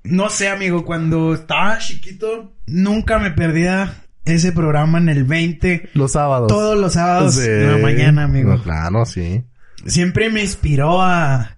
[0.03, 0.83] No sé, amigo.
[0.83, 5.89] Cuando estaba chiquito, nunca me perdía ese programa en el 20.
[5.93, 6.47] Los sábados.
[6.47, 8.61] Todos los sábados de la mañana, amigo.
[8.63, 9.43] claro, sí.
[9.85, 11.57] Siempre me inspiró a,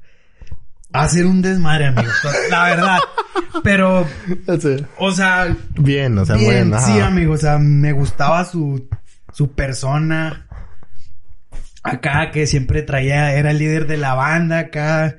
[0.93, 2.09] a hacer un desmadre, amigo.
[2.49, 2.99] la verdad.
[3.63, 4.07] Pero,
[4.97, 5.55] o sea...
[5.77, 7.33] Bien, o sea, bien, Sí, amigo.
[7.33, 8.87] O sea, me gustaba su,
[9.33, 10.47] su persona.
[11.83, 15.17] Acá, que siempre traía, era el líder de la banda, acá.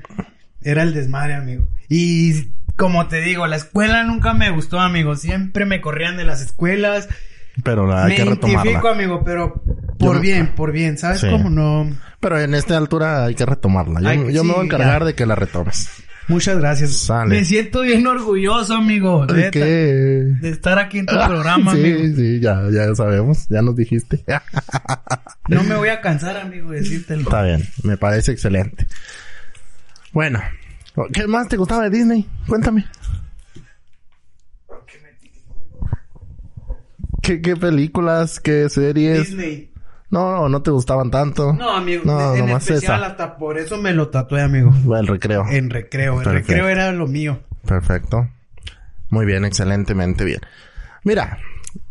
[0.62, 1.68] Era el desmadre, amigo.
[1.90, 5.14] Y como te digo, la escuela nunca me gustó, amigo.
[5.14, 7.08] Siempre me corrían de las escuelas.
[7.62, 8.62] Pero hay me que retomarla.
[8.62, 9.62] Me identifico, amigo, pero
[9.98, 10.98] por bien, por bien.
[10.98, 11.90] ¿Sabes cómo no?
[12.20, 14.14] Pero en esta altura hay que retomarla.
[14.30, 15.90] Yo, me voy a encargar de que la retomes.
[16.26, 17.10] Muchas gracias.
[17.26, 19.26] Me siento bien orgulloso, amigo.
[19.26, 19.60] ¿De, qué?
[19.60, 22.16] De estar aquí en tu programa, sí, amigo.
[22.16, 23.46] Sí, ya, ya sabemos.
[23.48, 24.24] Ya nos dijiste.
[25.48, 27.22] no me voy a cansar, amigo, de decírtelo.
[27.22, 27.62] Está bien.
[27.82, 28.86] Me parece excelente.
[30.12, 30.40] Bueno.
[31.12, 32.26] ¿Qué más te gustaba de Disney?
[32.46, 32.86] Cuéntame.
[37.24, 39.30] ¿Qué, qué películas, qué series?
[39.30, 39.72] Disney.
[40.10, 41.54] No, no, no te gustaban tanto.
[41.54, 42.02] No, amigo.
[42.04, 44.72] No, en especial hasta por eso me lo tatué, amigo.
[44.96, 45.46] El recreo.
[45.48, 46.20] En recreo.
[46.20, 47.40] El recreo era lo mío.
[47.66, 48.28] Perfecto.
[49.08, 50.40] Muy bien, excelentemente bien.
[51.02, 51.38] Mira,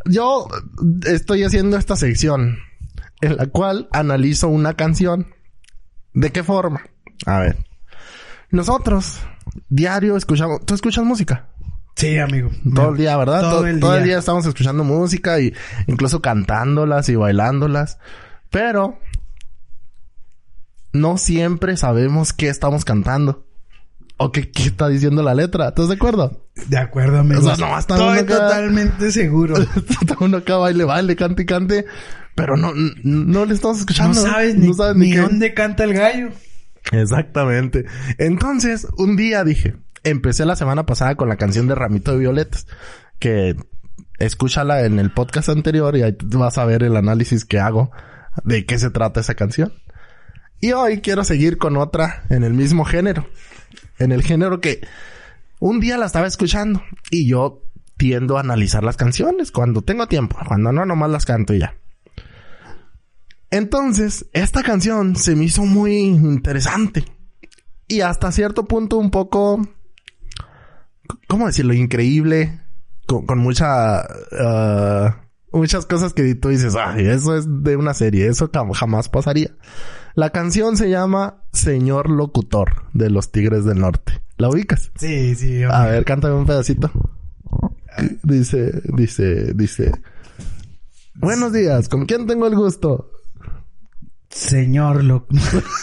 [0.06, 0.48] yo
[1.06, 2.60] estoy haciendo esta sección
[3.22, 5.34] en la cual analizo una canción.
[6.14, 6.84] ¿De qué forma?
[7.26, 7.58] A ver.
[8.52, 9.20] Nosotros,
[9.68, 10.64] diario, escuchamos...
[10.66, 11.48] ¿Tú escuchas música?
[11.96, 12.50] Sí, amigo.
[12.74, 13.42] Todo el día, ¿verdad?
[13.42, 14.18] Todo, el, día.
[14.18, 15.54] estamos escuchando música y
[15.88, 18.00] incluso cantándolas y bailándolas.
[18.50, 19.00] Pero
[20.92, 23.46] no siempre sabemos qué estamos cantando.
[24.18, 25.70] O qué, qué está diciendo la letra.
[25.70, 26.48] ¿Estás de acuerdo?
[26.68, 27.42] De acuerdo, amigo.
[27.42, 29.56] O sea, no Estoy totalmente seguro.
[30.02, 31.86] está uno acá baile, baile, cante y cante.
[32.36, 32.72] Pero no,
[33.04, 34.20] no, le estamos escuchando.
[34.20, 36.30] No sabes ni, ni dónde canta el gallo.
[36.92, 37.86] Exactamente.
[38.18, 42.68] Entonces, un día dije, empecé la semana pasada con la canción de Ramito de Violetas,
[43.20, 43.56] que
[44.20, 47.92] escúchala en el podcast anterior y ahí vas a ver el análisis que hago
[48.44, 49.74] de qué se trata esa canción.
[50.60, 53.28] Y hoy quiero seguir con otra en el mismo género.
[54.00, 54.82] En el género que
[55.60, 57.64] un día la estaba escuchando y yo
[57.98, 61.76] tiendo a analizar las canciones cuando tengo tiempo, cuando no, nomás las canto y ya.
[63.52, 67.06] Entonces, esta canción se me hizo muy interesante.
[67.88, 69.62] Y hasta cierto punto un poco
[71.28, 71.74] ¿cómo decirlo?
[71.74, 72.62] Increíble,
[73.06, 78.50] con, mucha, uh, muchas cosas que tú dices, ay, eso es de una serie, eso
[78.74, 79.52] jamás pasaría.
[80.16, 84.22] La canción se llama señor locutor de los Tigres del Norte.
[84.38, 84.92] ¿La ubicas?
[84.96, 85.64] Sí, sí.
[85.64, 86.92] A ver, cántame un pedacito.
[88.24, 89.92] Dice, dice, dice.
[91.16, 93.12] Buenos días, ¿con quién tengo el gusto?
[94.30, 95.64] Señor locutor.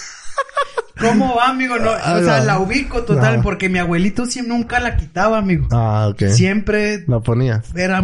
[1.00, 1.78] ¿Cómo va, amigo?
[1.78, 5.68] No, o sea, la ubico total porque mi abuelito siempre nunca la quitaba, amigo.
[5.70, 6.28] Ah, ok.
[6.28, 7.62] Siempre la ponía.
[7.74, 8.02] Era,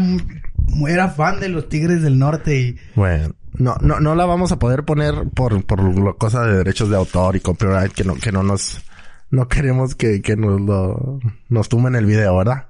[0.88, 2.76] era fan de los Tigres del Norte y...
[2.94, 3.34] Bueno.
[3.58, 7.36] No, no, no la vamos a poder poner por, por cosa de derechos de autor
[7.36, 8.82] y copyright que no, que no nos,
[9.30, 12.66] no queremos que, que nos lo, nos tumben el video, ¿verdad?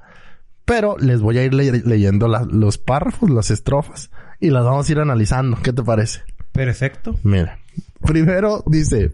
[0.64, 4.10] Pero les voy a ir leyendo los párrafos, las estrofas
[4.40, 5.58] y las vamos a ir analizando.
[5.62, 6.22] ¿Qué te parece?
[6.52, 7.16] Perfecto.
[7.22, 7.58] Mira,
[8.04, 9.12] primero dice,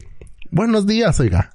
[0.52, 1.50] buenos días, oiga.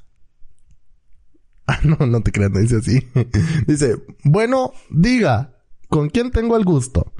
[1.65, 3.07] Ah, no, no te creas, no dice así.
[3.67, 5.53] dice, bueno, diga,
[5.87, 7.13] ¿con quién tengo el gusto?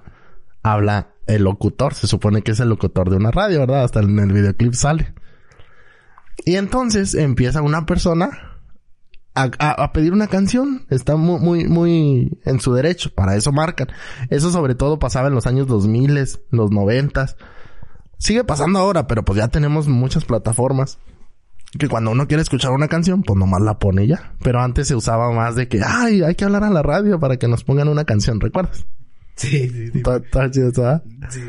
[0.63, 3.83] Habla el locutor, se supone que es el locutor de una radio, ¿verdad?
[3.83, 5.13] Hasta en el videoclip sale.
[6.45, 8.57] Y entonces empieza una persona
[9.33, 10.85] a, pedir una canción.
[10.89, 13.13] Está muy, muy, muy en su derecho.
[13.13, 13.87] Para eso marcan.
[14.29, 17.35] Eso sobre todo pasaba en los años 2000, los 90.
[18.17, 20.99] Sigue pasando ahora, pero pues ya tenemos muchas plataformas.
[21.77, 24.33] Que cuando uno quiere escuchar una canción, pues nomás la pone ya.
[24.41, 27.37] Pero antes se usaba más de que, ay, hay que hablar a la radio para
[27.37, 28.85] que nos pongan una canción, ¿recuerdas?
[29.35, 30.01] Sí, sí, sí.
[31.29, 31.41] Sí.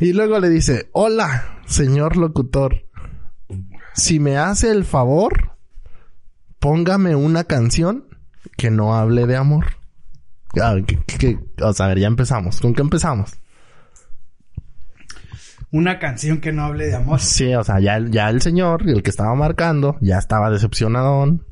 [0.00, 2.86] Y luego le dice, hola, señor locutor.
[3.94, 5.56] Si me hace el favor,
[6.58, 8.06] póngame una canción
[8.56, 9.66] que no hable de amor.
[10.60, 10.76] Ah,
[11.62, 12.60] o sea, ya empezamos.
[12.60, 13.32] ¿Con qué empezamos?
[15.74, 17.18] Una canción que no hable de amor.
[17.18, 21.48] Sí, o sea, ya, ya el señor, el que estaba marcando, ya estaba decepcionadón.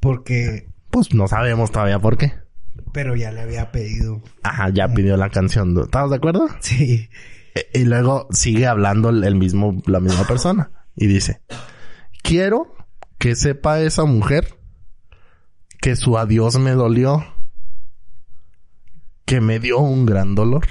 [0.00, 0.68] Porque...
[0.90, 2.32] Pues no sabemos todavía por qué.
[2.92, 4.20] Pero ya le había pedido.
[4.42, 5.78] Ajá, ya pidió la canción.
[5.80, 6.48] ¿Estamos de acuerdo?
[6.58, 7.08] Sí.
[7.54, 10.72] E, y luego sigue hablando el mismo, la misma persona.
[10.96, 11.40] Y dice,
[12.24, 12.74] quiero
[13.16, 14.56] que sepa esa mujer
[15.80, 17.24] que su adiós me dolió,
[19.24, 20.66] que me dio un gran dolor.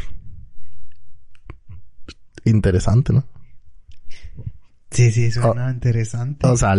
[2.46, 3.26] Interesante, ¿no?
[4.92, 6.48] Sí, sí, suena interesante.
[6.48, 6.74] O sea,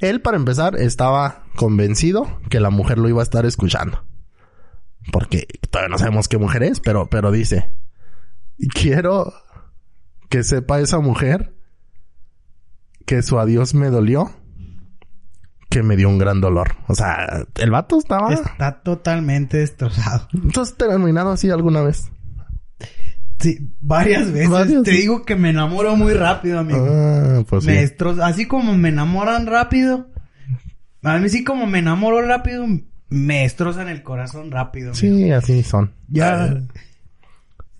[0.00, 4.04] él para empezar estaba convencido que la mujer lo iba a estar escuchando.
[5.12, 7.72] Porque todavía no sabemos qué mujer es, pero, pero dice,
[8.74, 9.32] quiero
[10.28, 11.54] que sepa esa mujer
[13.06, 14.32] que su adiós me dolió,
[15.70, 16.76] que me dio un gran dolor.
[16.88, 18.34] O sea, el vato estaba...
[18.34, 20.28] Está totalmente destrozado.
[20.34, 22.10] ¿Entonces terminado así alguna vez?
[23.38, 24.82] Sí, varias veces.
[24.82, 26.86] Te digo que me enamoro muy rápido, amigo.
[26.88, 27.90] Ah, pues me
[28.22, 30.08] Así como me enamoran rápido.
[31.02, 32.66] A mí sí como me enamoro rápido,
[33.08, 34.94] me destrozan el corazón rápido.
[34.94, 35.92] Sí, así son.
[36.08, 36.62] Ya...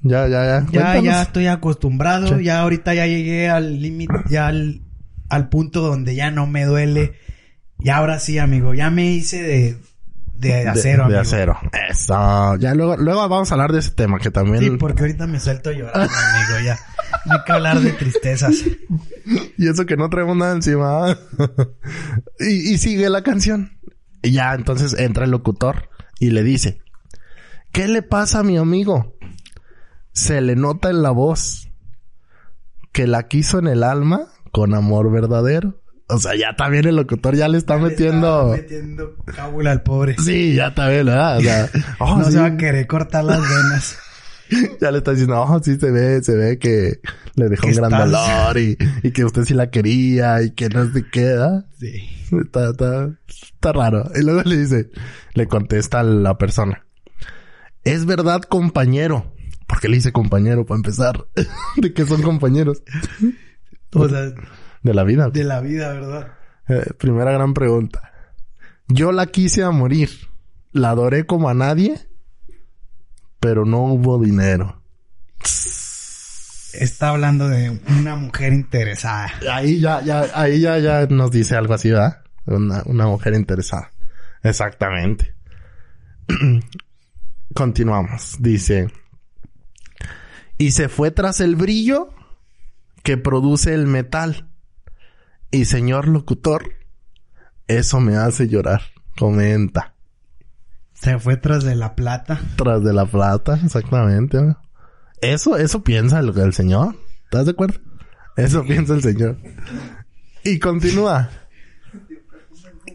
[0.03, 0.67] Ya, ya, ya.
[0.71, 2.39] Ya, ya estoy acostumbrado.
[2.39, 4.83] Ya ahorita ya llegué al límite, ya al
[5.29, 7.15] al punto donde ya no me duele.
[7.79, 9.77] Y ahora sí, amigo, ya me hice de,
[10.39, 11.59] de acero, de, acero.
[11.89, 12.57] Eso.
[12.57, 14.63] Ya luego, luego vamos a hablar de ese tema que también.
[14.63, 15.99] Sí, porque ahorita me suelto llorando,
[16.35, 16.79] amigo, ya.
[17.25, 18.55] No hay que hablar de tristezas.
[19.57, 21.19] Y eso que no traemos nada encima.
[22.41, 23.79] y, y sigue la canción.
[24.23, 26.81] Y ya entonces entra el locutor y le dice:
[27.73, 29.17] ¿Qué le pasa a mi amigo?
[30.13, 31.69] Se le nota en la voz
[32.93, 35.83] que la quiso en el alma con amor verdadero.
[36.09, 38.55] O sea, ya también el locutor ya le está metiendo.
[38.55, 40.17] está metiendo cábula al pobre.
[40.19, 41.39] Sí, ya también, ¿verdad?
[41.39, 43.99] O sea, oh, no se va a querer cortar las venas.
[44.81, 47.01] ya le está diciendo, oh, sí se ve, se ve que
[47.35, 50.91] le dejó un gran dolor y, y, que usted sí la quería y que no
[50.93, 51.67] se queda.
[51.79, 52.09] Sí.
[52.41, 54.11] Está, está, está raro.
[54.15, 54.91] Y luego le dice,
[55.35, 56.85] le contesta a la persona.
[57.85, 59.33] Es verdad, compañero.
[59.67, 61.27] ¿Por qué le dice compañero para empezar?
[61.77, 62.83] ¿De qué son compañeros?
[64.87, 65.29] De la vida.
[65.29, 66.33] De la vida, ¿verdad?
[66.69, 68.13] Eh, primera gran pregunta.
[68.89, 70.09] Yo la quise a morir.
[70.73, 71.99] La adoré como a nadie.
[73.41, 74.83] Pero no hubo dinero.
[76.73, 79.33] Está hablando de una mujer interesada.
[79.51, 82.23] Ahí ya, ya, ahí ya, ya nos dice algo así, ¿verdad?
[82.47, 83.91] Una, una mujer interesada.
[84.43, 85.35] Exactamente.
[87.55, 88.37] Continuamos.
[88.41, 88.89] Dice.
[90.59, 92.11] Y se fue tras el brillo
[93.03, 94.49] que produce el metal.
[95.51, 96.75] Y señor locutor,
[97.69, 98.83] eso me hace llorar.
[99.19, 99.95] Comenta.
[100.95, 102.41] Se fue tras de la plata.
[102.57, 104.39] Tras de la plata, exactamente.
[105.21, 106.97] Eso, eso piensa el, señor.
[107.25, 107.81] ¿Estás de acuerdo?
[108.37, 109.39] Eso piensa el señor.
[110.45, 111.31] Y continúa.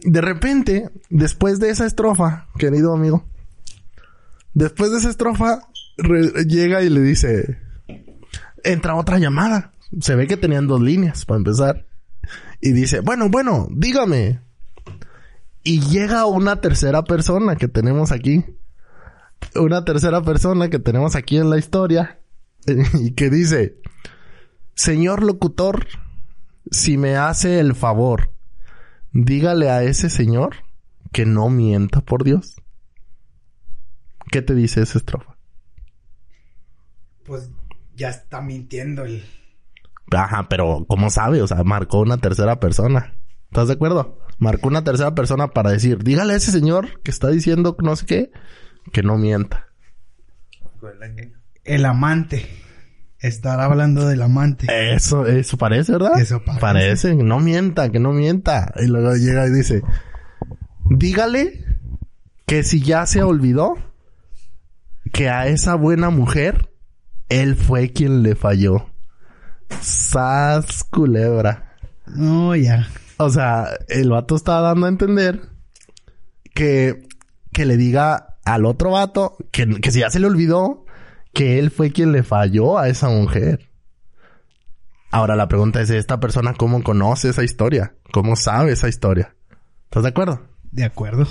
[0.02, 3.24] De repente, después de esa estrofa, querido amigo,
[4.54, 5.68] después de esa estrofa,
[6.46, 7.58] llega y le dice,
[8.64, 11.86] entra otra llamada Se ve que tenían dos líneas para empezar.
[12.62, 14.40] Y dice, bueno, bueno, dígame.
[15.64, 18.44] Y llega una tercera persona que tenemos aquí.
[19.56, 22.20] Una tercera persona que tenemos aquí en la historia.
[22.94, 23.80] Y que dice,
[24.76, 25.88] señor locutor,
[26.70, 28.32] si me hace el favor,
[29.10, 30.54] dígale a ese señor
[31.12, 32.54] que no mienta por Dios.
[34.30, 35.36] ¿Qué te dice esa estrofa?
[37.24, 37.50] Pues
[37.96, 39.24] ya está mintiendo el...
[40.14, 41.42] Ajá, pero ¿cómo sabe?
[41.42, 43.14] O sea, marcó una tercera persona.
[43.50, 44.18] ¿Estás de acuerdo?
[44.38, 48.06] Marcó una tercera persona para decir, dígale a ese señor que está diciendo no sé
[48.06, 48.32] qué,
[48.92, 49.68] que no mienta.
[51.64, 52.48] El amante.
[53.18, 54.66] Estar hablando del amante.
[54.94, 56.18] Eso, eso parece, ¿verdad?
[56.18, 56.60] Eso parece.
[56.60, 58.72] Parece, no mienta, que no mienta.
[58.80, 59.82] Y luego llega y dice,
[60.90, 61.64] dígale
[62.46, 63.76] que si ya se olvidó,
[65.12, 66.70] que a esa buena mujer,
[67.28, 68.91] él fue quien le falló.
[69.80, 71.76] Sas culebra.
[72.06, 72.88] No, ya.
[73.18, 75.40] O sea, el vato está dando a entender
[76.54, 77.08] que,
[77.52, 80.84] que le diga al otro vato que, que si ya se le olvidó,
[81.32, 83.70] que él fue quien le falló a esa mujer.
[85.10, 87.94] Ahora la pregunta es, ¿esta persona cómo conoce esa historia?
[88.12, 89.34] ¿Cómo sabe esa historia?
[89.84, 90.40] ¿Estás de acuerdo?
[90.70, 91.26] De acuerdo.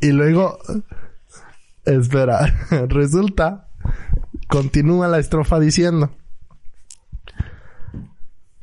[0.00, 0.58] Y luego,
[1.84, 2.52] espera,
[2.88, 3.68] resulta,
[4.48, 6.10] continúa la estrofa diciendo.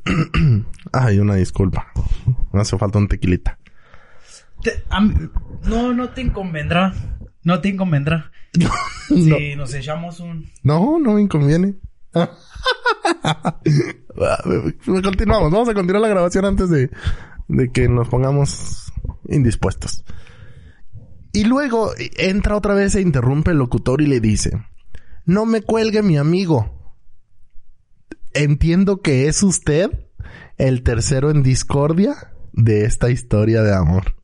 [0.92, 1.86] Ay, una disculpa.
[2.52, 3.58] Me hace falta un tequilita.
[4.62, 5.14] Te- a mí-
[5.64, 6.92] no, no te inconvendrá.
[7.42, 8.30] No te inconvendrá.
[9.08, 10.50] Si nos echamos un...
[10.62, 11.74] No, no me inconviene.
[15.02, 16.90] Continuamos, vamos a continuar la grabación antes de,
[17.48, 18.92] de que nos pongamos
[19.28, 20.04] indispuestos.
[21.32, 24.52] Y luego entra otra vez e interrumpe el locutor y le dice,
[25.26, 26.75] no me cuelgue mi amigo.
[28.36, 29.90] Entiendo que es usted
[30.58, 32.14] el tercero en discordia
[32.52, 34.16] de esta historia de amor.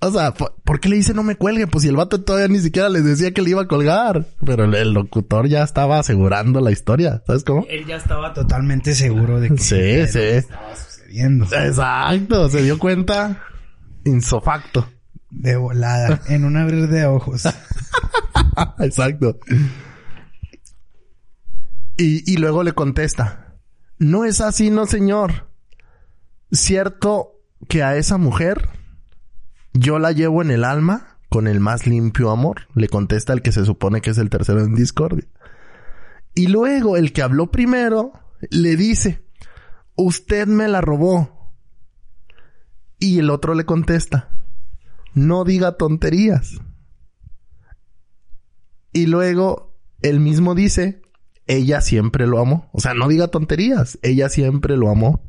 [0.00, 1.66] O sea, ¿por qué le dice no me cuelgue?
[1.66, 4.26] Pues si el vato todavía ni siquiera les decía que le iba a colgar.
[4.46, 7.22] Pero el, locutor ya estaba asegurando la historia.
[7.26, 7.66] ¿Sabes cómo?
[7.68, 10.12] Él ya estaba totalmente seguro de que Sí, de lo sí.
[10.12, 11.44] que estaba sucediendo.
[11.46, 12.48] Exacto.
[12.48, 13.42] Se dio cuenta
[14.04, 14.88] insofacto.
[15.30, 17.42] De volada, en un abrir de ojos.
[18.78, 19.38] Exacto.
[22.00, 23.56] Y, luego le contesta.
[23.98, 25.50] No es así, no señor.
[26.52, 27.32] Cierto
[27.68, 28.68] que a esa mujer
[29.72, 32.68] yo la llevo en el alma con el más limpio amor.
[32.76, 35.26] Le contesta el que se supone que es el tercero en discordia.
[36.36, 38.12] Y luego el que habló primero
[38.48, 39.26] le dice,
[39.96, 41.52] usted me la robó.
[43.00, 44.30] Y el otro le contesta,
[45.14, 46.60] no diga tonterías.
[48.92, 51.02] Y luego el mismo dice,
[51.48, 52.68] ella siempre lo amó.
[52.72, 55.20] O sea, no diga tonterías, ella siempre lo amó.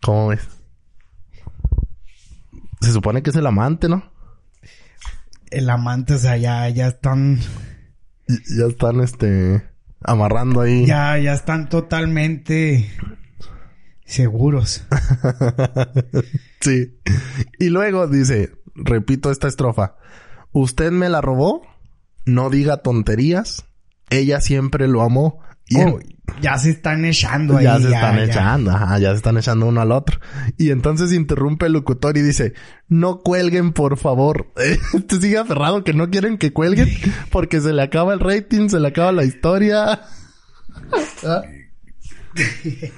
[0.00, 0.46] ¿Cómo ves?
[2.80, 4.04] Se supone que es el amante, ¿no?
[5.50, 7.40] El amante, o sea, ya, ya están,
[8.28, 9.66] Ya están, este,
[10.02, 10.86] amarrando ahí.
[10.86, 12.88] ya, ya están totalmente
[14.04, 14.84] seguros.
[16.60, 16.98] sí.
[17.58, 19.96] Y luego dice, repito esta estrofa.
[20.52, 21.62] Usted me la robó,
[22.26, 23.64] no diga tonterías,
[24.10, 25.40] ella siempre lo amó.
[25.70, 25.98] Y Oh,
[26.40, 27.64] ya se están echando ahí.
[27.64, 28.24] ya se están ya.
[28.24, 30.18] echando, ajá, ya se están echando uno al otro.
[30.56, 32.54] Y entonces interrumpe el locutor y dice,
[32.88, 34.50] no cuelguen, por favor.
[34.94, 36.88] Este sigue aferrado que no quieren que cuelguen
[37.30, 40.00] porque se le acaba el rating, se le acaba la historia.
[41.24, 41.42] Ah.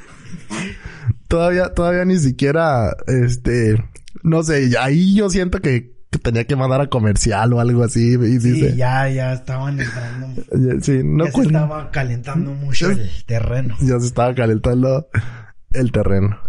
[1.28, 3.82] todavía, todavía ni siquiera, este,
[4.22, 8.14] no sé, ahí yo siento que, que tenía que mandar a comercial o algo así.
[8.14, 10.42] Y Sí, dice, ya, ya estaban entrando.
[10.82, 13.76] sí, no ya se estaba calentando mucho el terreno.
[13.80, 15.08] Ya se estaba calentando
[15.72, 16.40] el terreno.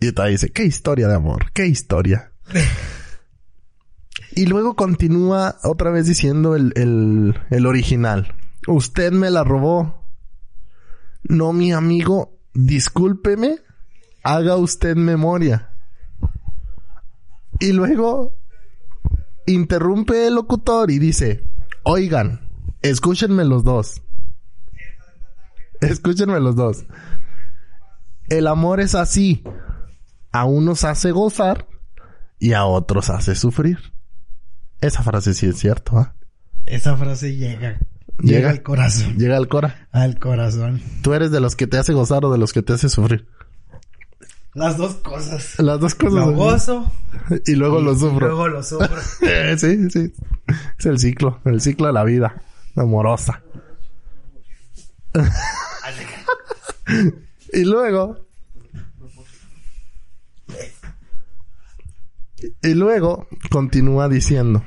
[0.00, 2.32] Y todavía dice, qué historia de amor, qué historia.
[4.34, 8.34] y luego continúa otra vez diciendo el, el, el original.
[8.66, 10.02] Usted me la robó.
[11.22, 13.60] No, mi amigo, discúlpeme,
[14.24, 15.70] haga usted memoria.
[17.60, 18.34] Y luego
[19.46, 21.44] interrumpe el locutor y dice,
[21.82, 22.48] oigan,
[22.82, 24.02] escúchenme los dos.
[25.80, 26.84] Escúchenme los dos.
[28.28, 29.44] El amor es así.
[30.32, 31.68] A unos hace gozar
[32.38, 33.78] y a otros hace sufrir.
[34.80, 36.14] Esa frase sí es cierto, ¿ah?
[36.66, 37.78] Esa frase llega.
[38.18, 38.38] Llega.
[38.38, 39.16] Llega al corazón.
[39.16, 39.88] Llega al cora.
[39.92, 40.82] Al corazón.
[41.02, 43.28] ¿Tú eres de los que te hace gozar o de los que te hace sufrir?
[44.54, 45.58] Las dos cosas.
[45.58, 46.14] Las dos cosas.
[46.14, 46.92] Lo gozo.
[47.46, 48.26] Y luego lo sufro.
[48.28, 48.88] Luego lo sufro.
[49.22, 50.12] Eh, sí, sí.
[50.78, 51.40] Es el ciclo.
[51.44, 52.42] El ciclo de la vida.
[52.76, 53.42] Amorosa.
[57.52, 58.18] y luego...
[62.62, 64.62] Y luego continúa diciendo.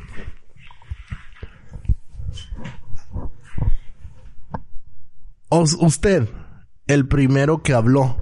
[5.49, 6.27] Os- usted,
[6.87, 8.17] el primero que habló,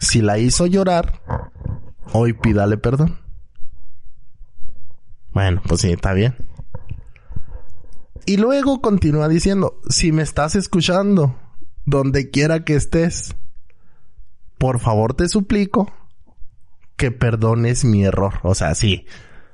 [0.00, 1.20] si la hizo llorar,
[2.12, 3.20] hoy pídale perdón.
[5.32, 6.34] Bueno, pues sí, está bien.
[8.26, 11.36] Y luego continúa diciendo, si me estás escuchando,
[11.84, 13.34] donde quiera que estés,
[14.58, 15.92] por favor te suplico
[16.96, 18.34] que perdones mi error.
[18.42, 19.06] O sea, sí.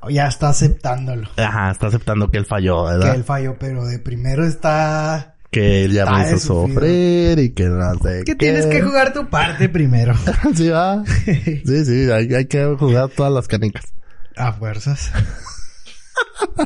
[0.08, 1.28] Ya está aceptándolo.
[1.36, 3.14] Ajá, está aceptando que él falló, Que ¿verdad?
[3.14, 5.35] él falló, pero de primero está...
[5.50, 8.34] Que ya me hizo sufrir y que no sé Que qué.
[8.34, 10.14] tienes que jugar tu parte primero.
[10.54, 11.02] sí, va.
[11.24, 13.92] Sí, sí, hay, hay que jugar todas las canicas.
[14.36, 15.10] A fuerzas.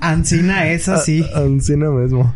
[0.01, 1.25] Ancina es así.
[1.35, 2.35] Ancina mismo.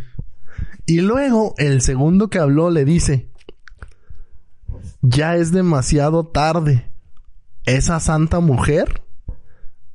[0.87, 3.29] Y luego, el segundo que habló le dice,
[5.03, 6.85] ya es demasiado tarde.
[7.65, 9.03] Esa santa mujer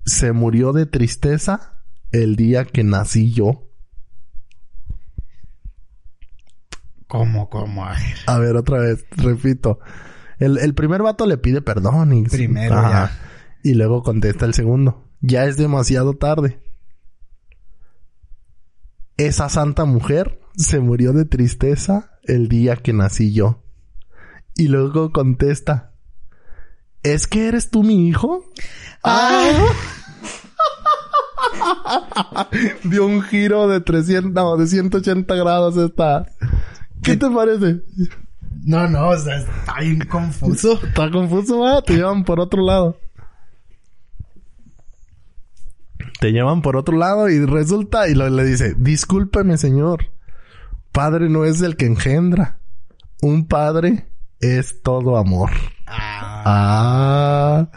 [0.06, 3.69] se murió de tristeza el día que nací yo.
[7.10, 7.86] ¿Cómo, cómo?
[7.86, 8.16] A ver.
[8.28, 9.80] A ver, otra vez, repito.
[10.38, 12.24] El, el primer vato le pide perdón y...
[12.26, 13.12] Primero, Ajá.
[13.64, 15.10] Y luego contesta el segundo.
[15.20, 16.62] Ya es demasiado tarde.
[19.18, 23.64] Esa santa mujer se murió de tristeza el día que nací yo.
[24.56, 25.96] Y luego contesta.
[27.02, 28.46] ¿Es que eres tú mi hijo?
[29.04, 29.66] ¡Ah!
[32.84, 36.28] Dio un giro de 300, no, de 180 grados esta.
[37.04, 37.82] ¿Qué te parece?
[38.66, 40.74] No, no, o sea, está bien confuso.
[40.84, 41.82] Está confuso, va.
[41.82, 42.98] Te llevan por otro lado.
[46.20, 50.06] Te llevan por otro lado y resulta y lo- le dice, discúlpeme señor,
[50.92, 52.60] padre no es el que engendra,
[53.22, 54.08] un padre
[54.42, 55.52] es todo amor.
[55.88, 57.70] Ah, Ah,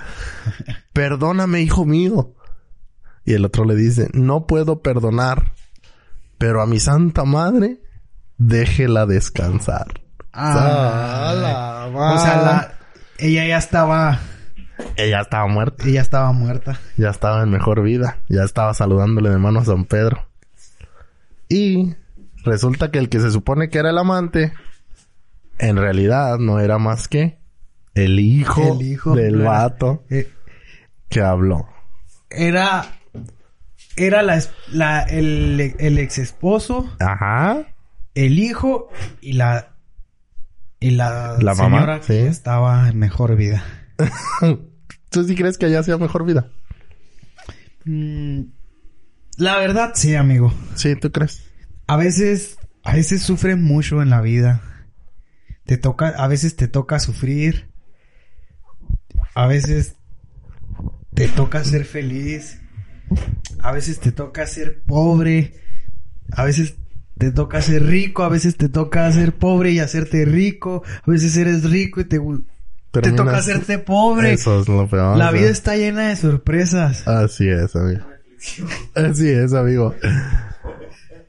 [0.92, 2.34] perdóname hijo mío.
[3.24, 5.52] Y el otro le dice, no puedo perdonar,
[6.38, 7.80] pero a mi santa madre
[8.38, 9.86] déjela descansar.
[10.32, 11.34] ah.
[11.36, 12.74] La o sea, la,
[13.18, 14.18] ella ya estaba,
[14.96, 15.84] Ella estaba muerta.
[15.86, 16.78] ella estaba muerta.
[16.96, 18.18] Ya estaba en mejor vida.
[18.28, 20.26] Ya estaba saludándole de mano a San Pedro.
[21.48, 21.94] Y
[22.44, 24.52] resulta que el que se supone que era el amante,
[25.58, 27.38] en realidad no era más que
[27.94, 30.30] el hijo, El hijo del era- vato Eh,
[31.10, 31.68] que habló.
[32.30, 32.86] era,
[33.96, 37.66] era la, el, el ex esposo, Ajá.
[38.14, 38.88] El hijo
[39.20, 39.76] y la,
[40.80, 42.18] y la, La mamá, señora que sí.
[42.18, 43.64] estaba en mejor vida.
[45.10, 46.48] ¿Tú sí crees que allá sea mejor vida?
[47.84, 48.42] Mm,
[49.36, 50.52] la verdad, sí, amigo.
[50.74, 51.44] Sí, ¿tú crees?
[51.86, 54.62] A veces, a veces sufres mucho en la vida.
[55.64, 57.70] Te toca, a veces te toca sufrir.
[59.34, 59.96] A veces
[61.14, 62.60] te toca ser feliz.
[63.60, 65.54] A veces te toca ser pobre.
[66.30, 66.76] A veces
[67.22, 68.22] te toca ser rico.
[68.24, 70.82] A veces te toca ser pobre y hacerte rico.
[71.06, 72.20] A veces eres rico y te,
[72.90, 74.32] te toca hacerte pobre.
[74.32, 75.16] Eso es lo peor.
[75.16, 77.06] La vida está llena de sorpresas.
[77.06, 78.04] Así es, amigo.
[78.94, 79.94] Así es, amigo.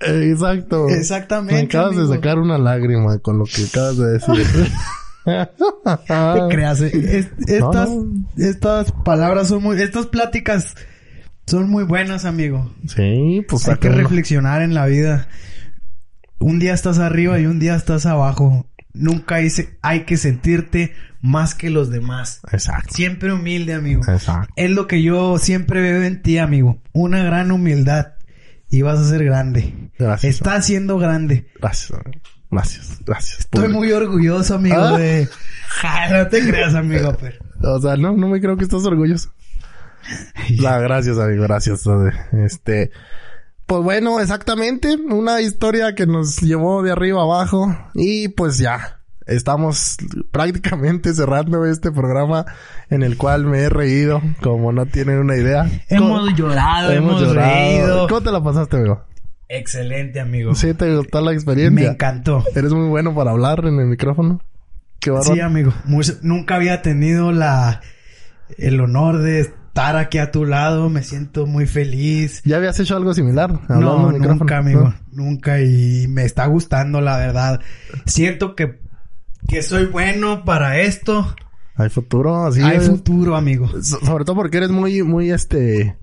[0.02, 0.89] Exacto.
[0.89, 2.08] Exactamente, Me acabas amigo.
[2.08, 4.48] de sacar una lágrima con lo que acabas de decir.
[5.26, 6.82] te creas.
[6.82, 6.91] eh.
[6.94, 8.26] Es- estas, No, no.
[8.38, 10.76] estas palabras son muy, estas pláticas
[11.46, 12.72] son muy buenas, amigo.
[12.88, 13.98] Sí, pues Hay que uno.
[13.98, 15.28] reflexionar en la vida.
[16.44, 18.68] Un día estás arriba y un día estás abajo.
[18.94, 22.41] Nunca hice, hay que sentirte más que los demás.
[22.52, 22.94] Exacto.
[22.94, 24.02] Siempre humilde, amigo.
[24.08, 24.54] Exacto.
[24.56, 26.82] Es lo que yo siempre veo en ti, amigo.
[26.91, 28.14] Una gran humildad.
[28.70, 29.91] Y vas a ser grande.
[29.98, 30.36] Gracias.
[30.36, 31.48] Estás siendo grande.
[31.62, 31.91] Gracias.
[31.91, 32.22] amigo.
[32.52, 33.00] Gracias.
[33.06, 33.39] Gracias.
[33.39, 34.98] Estoy muy orgulloso, amigo, Ah.
[34.98, 35.28] de...
[35.70, 37.38] Ja, no te creas, amigo, pero...
[37.62, 39.32] O sea, no, no me creo que estás orgulloso.
[40.62, 41.44] No, gracias, amigo.
[41.44, 41.84] Gracias.
[42.34, 42.91] Este...
[43.74, 44.97] Pues bueno, exactamente.
[45.09, 47.76] Una historia que nos llevó de arriba abajo.
[47.95, 48.99] Y pues ya.
[49.26, 49.97] Estamos
[50.30, 52.45] prácticamente cerrando este programa
[52.91, 55.65] en el cual me he reído, como no tienen una idea.
[55.89, 57.51] Hemos llorado, hemos, llorado.
[57.51, 58.07] reído.
[58.09, 59.01] ¿Cómo te la pasaste, amigo?
[59.49, 60.53] Excelente, amigo.
[60.53, 61.89] ¿Sí te gustó la Me experiencia?
[61.93, 62.43] encantó.
[62.53, 64.39] ¿Eres muy bueno para hablar en el micrófono?
[64.99, 65.34] Qué bárbaro.
[65.34, 65.74] Sí, amigo.
[65.86, 67.82] Muy- nunca había tenido la...
[68.59, 70.88] El honor de estar aquí a tu lado.
[70.91, 72.43] Me siento muy feliz.
[72.45, 73.59] ¿Ya habías hecho algo similar?
[73.69, 74.84] No, nunca, amigo.
[75.11, 75.24] ¿No?
[75.26, 75.61] Nunca.
[75.61, 77.59] Y me está gustando, la verdad.
[78.05, 78.80] Siento que...
[79.47, 81.36] Que soy bueno para esto.
[81.76, 82.88] Hay futuro, así Hay es.
[82.88, 83.67] futuro, amigo.
[83.82, 85.97] So- sobre todo porque eres muy, muy, este...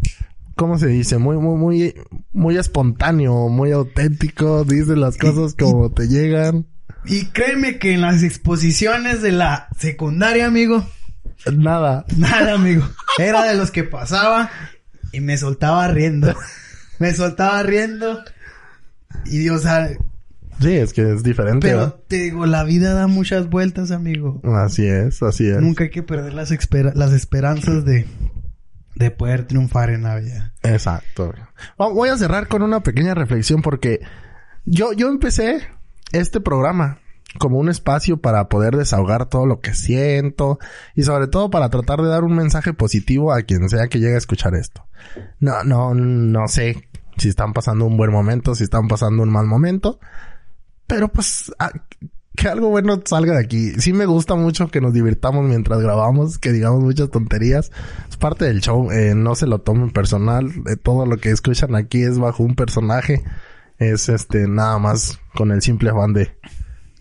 [0.56, 1.16] ¿Cómo se dice?
[1.16, 1.94] Muy, muy, muy,
[2.32, 4.64] muy espontáneo, muy auténtico.
[4.64, 6.66] Dices las cosas como te llegan.
[7.06, 10.84] Y créeme que en las exposiciones de la secundaria, amigo,
[11.52, 12.04] Nada.
[12.16, 12.88] nada, amigo.
[13.18, 14.50] Era de los que pasaba
[15.12, 16.34] y me soltaba riendo.
[16.98, 18.22] Me soltaba riendo.
[19.26, 19.98] Y Dios sabe.
[20.60, 21.66] Sí, es que es diferente.
[21.68, 21.96] Pero ¿verdad?
[22.06, 24.40] te digo, la vida da muchas vueltas, amigo.
[24.44, 25.58] Así es, así es.
[25.60, 28.06] Nunca hay que perder las, espera- las esperanzas de,
[28.94, 30.52] de poder triunfar en la vida.
[30.62, 31.32] Exacto.
[31.78, 34.00] Voy a cerrar con una pequeña reflexión porque
[34.66, 35.66] yo, yo empecé
[36.12, 36.98] este programa
[37.38, 40.58] como un espacio para poder desahogar todo lo que siento
[40.94, 44.14] y sobre todo para tratar de dar un mensaje positivo a quien sea que llegue
[44.14, 44.86] a escuchar esto.
[45.38, 49.46] No, no, no sé si están pasando un buen momento, si están pasando un mal
[49.46, 50.00] momento,
[50.86, 51.70] pero pues ah,
[52.34, 53.72] que algo bueno salga de aquí.
[53.78, 57.70] Sí me gusta mucho que nos divirtamos mientras grabamos, que digamos muchas tonterías.
[58.08, 60.50] Es parte del show, eh, no se lo tomen personal.
[60.66, 63.22] Eh, todo lo que escuchan aquí es bajo un personaje.
[63.78, 66.36] Es este, nada más con el simple afán de,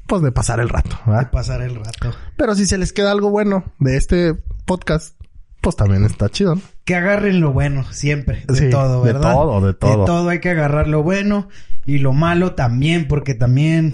[0.10, 2.12] pues de pasar el rato, De pasar el rato.
[2.36, 4.34] Pero si se les queda algo bueno de este
[4.66, 5.16] podcast,
[5.62, 6.62] pues también está chido, ¿no?
[6.84, 8.44] Que agarren lo bueno, siempre.
[8.48, 9.34] De Sí, todo, de ¿verdad?
[9.34, 10.00] todo, de todo.
[10.02, 11.48] De todo hay que agarrar lo bueno
[11.86, 13.94] y lo malo también, porque también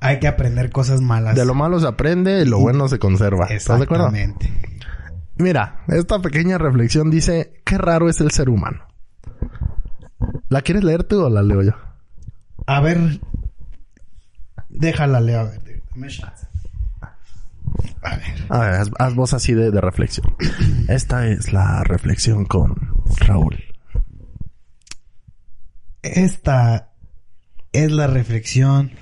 [0.00, 1.34] hay que aprender cosas malas.
[1.34, 3.46] De lo malo se aprende y lo bueno se conserva.
[3.46, 4.08] ¿Estás de acuerdo?
[4.08, 4.52] Exactamente.
[5.36, 8.82] Mira, esta pequeña reflexión dice, qué raro es el ser humano.
[10.48, 11.72] ¿La quieres leer tú o la leo yo?
[12.66, 13.20] A ver.
[14.74, 15.40] Déjala, Leo.
[15.40, 15.72] A ver.
[18.02, 18.46] A ver.
[18.50, 20.36] A ver, haz, haz voz así de, de reflexión.
[20.88, 22.74] Esta es la reflexión con
[23.18, 23.62] Raúl.
[26.02, 26.92] Esta
[27.72, 28.92] es la reflexión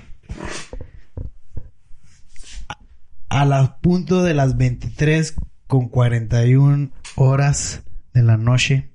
[2.68, 2.78] a-
[3.40, 5.34] a la punto de las 23
[5.66, 7.82] con 41 horas
[8.14, 8.90] de la noche.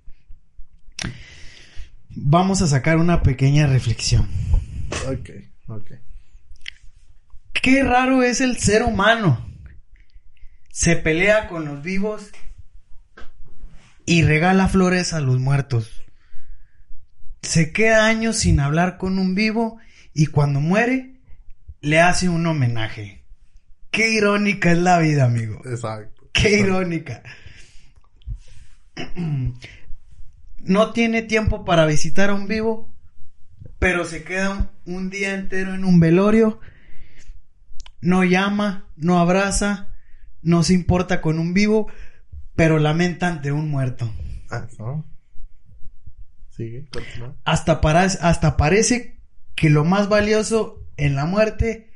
[2.09, 4.27] Vamos a sacar una pequeña reflexión.
[5.07, 5.29] Ok,
[5.67, 5.91] ok.
[7.67, 9.45] Qué raro es el ser humano.
[10.71, 12.31] Se pelea con los vivos
[14.05, 16.01] y regala flores a los muertos.
[17.41, 19.79] Se queda años sin hablar con un vivo
[20.13, 21.19] y cuando muere
[21.81, 23.25] le hace un homenaje.
[23.91, 25.59] Qué irónica es la vida, amigo.
[25.65, 26.29] Exacto.
[26.31, 27.21] Qué irónica.
[30.59, 32.95] No tiene tiempo para visitar a un vivo,
[33.77, 36.61] pero se queda un, un día entero en un velorio.
[38.01, 39.93] No llama, no abraza,
[40.41, 41.87] no se importa con un vivo,
[42.55, 44.11] pero lamenta ante un muerto.
[44.49, 45.05] Ah, ¿no?
[46.49, 47.35] Sigue, continúa.
[47.45, 49.19] Hasta, para- hasta parece
[49.55, 51.91] que lo más valioso en la muerte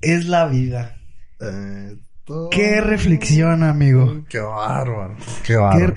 [0.00, 0.96] es la vida.
[1.40, 4.24] Eh, todo- Qué reflexión, amigo.
[4.28, 5.16] Qué bárbaro.
[5.44, 5.94] Qué bárbaro.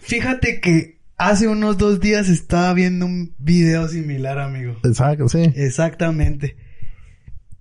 [0.00, 4.76] Fíjate que hace unos dos días estaba viendo un video similar, amigo.
[4.82, 5.52] Exacto, sí.
[5.54, 6.56] Exactamente.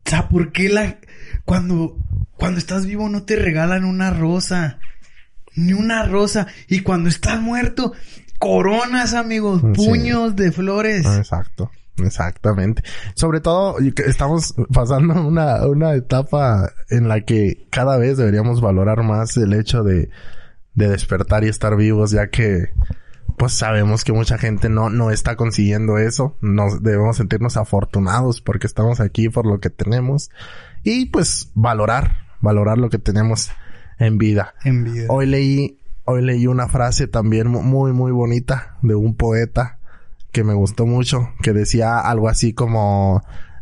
[0.06, 0.98] O sea, ¿por qué la...
[1.46, 1.98] Cuando,
[2.38, 4.80] cuando estás vivo no te regalan una rosa?
[5.56, 6.48] Ni una rosa.
[6.68, 7.94] Y cuando estás muerto,
[8.40, 9.62] coronas, amigos.
[9.62, 9.88] Sí.
[9.88, 11.06] Puños de flores.
[11.06, 12.84] Ah, Exacto, exactamente.
[13.16, 19.38] Sobre todo, estamos pasando una, una etapa en la que cada vez deberíamos valorar más
[19.38, 20.10] el hecho de,
[20.74, 22.70] de despertar y estar vivos, ya que
[23.38, 26.38] pues sabemos que mucha gente no, no está consiguiendo eso.
[26.42, 30.30] Nos debemos sentirnos afortunados porque estamos aquí por lo que tenemos.
[30.84, 33.52] Y pues valorar, valorar lo que tenemos
[34.00, 34.54] en vida.
[34.64, 35.06] En vida.
[35.10, 39.80] Hoy leí, hoy leí una frase también mu- muy, muy bonita de un poeta
[40.32, 43.22] que me gustó mucho, que decía algo así como,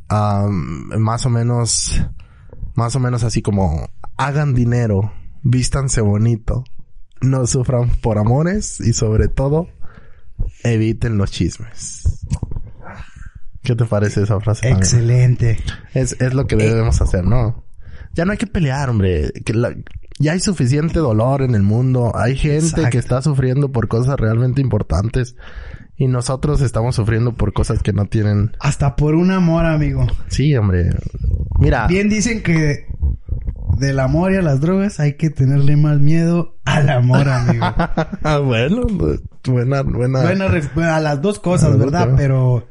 [0.09, 2.01] más o menos,
[2.75, 5.11] más o menos así como, hagan dinero,
[5.43, 6.63] vístanse bonito,
[7.21, 9.67] no sufran por amores y sobre todo,
[10.63, 12.25] eviten los chismes.
[13.63, 14.69] ¿Qué te parece esa frase?
[14.69, 15.59] Excelente.
[15.93, 17.63] Es, es lo que debemos hacer, ¿no?
[18.13, 19.31] Ya no hay que pelear, hombre.
[19.45, 19.75] Que la-
[20.19, 22.11] ya hay suficiente dolor en el mundo.
[22.15, 22.89] Hay gente Exacto.
[22.89, 25.35] que está sufriendo por cosas realmente importantes.
[25.95, 28.55] Y nosotros estamos sufriendo por cosas que no tienen...
[28.59, 30.07] Hasta por un amor, amigo.
[30.27, 30.89] Sí, hombre.
[31.59, 31.85] Mira.
[31.85, 32.87] Bien dicen que
[33.81, 37.65] del amor y a las drogas hay que tenerle más miedo al amor, amigo.
[38.45, 38.85] bueno,
[39.43, 40.21] buena, buena.
[40.21, 40.45] Bueno,
[40.85, 42.13] a las dos cosas, ¿verdad?
[42.15, 42.67] Pero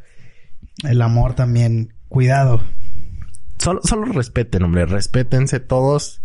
[0.89, 2.63] el amor también, cuidado.
[3.59, 4.87] Solo, solo respeten, hombre.
[4.87, 6.23] Respétense todos.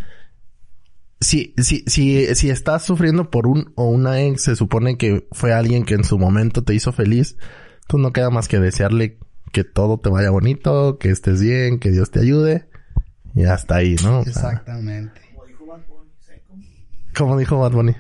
[1.20, 5.52] Si, si, si, si estás sufriendo por un o una ex, se supone que fue
[5.52, 7.38] alguien que en su momento te hizo feliz.
[7.88, 9.18] Tú no queda más que desearle
[9.52, 12.70] que todo te vaya bonito, que estés bien, que Dios te ayude.
[13.36, 14.20] Y hasta ahí, ¿no?
[14.20, 15.22] O sea, Exactamente.
[17.16, 17.96] como dijo Bad Bunny.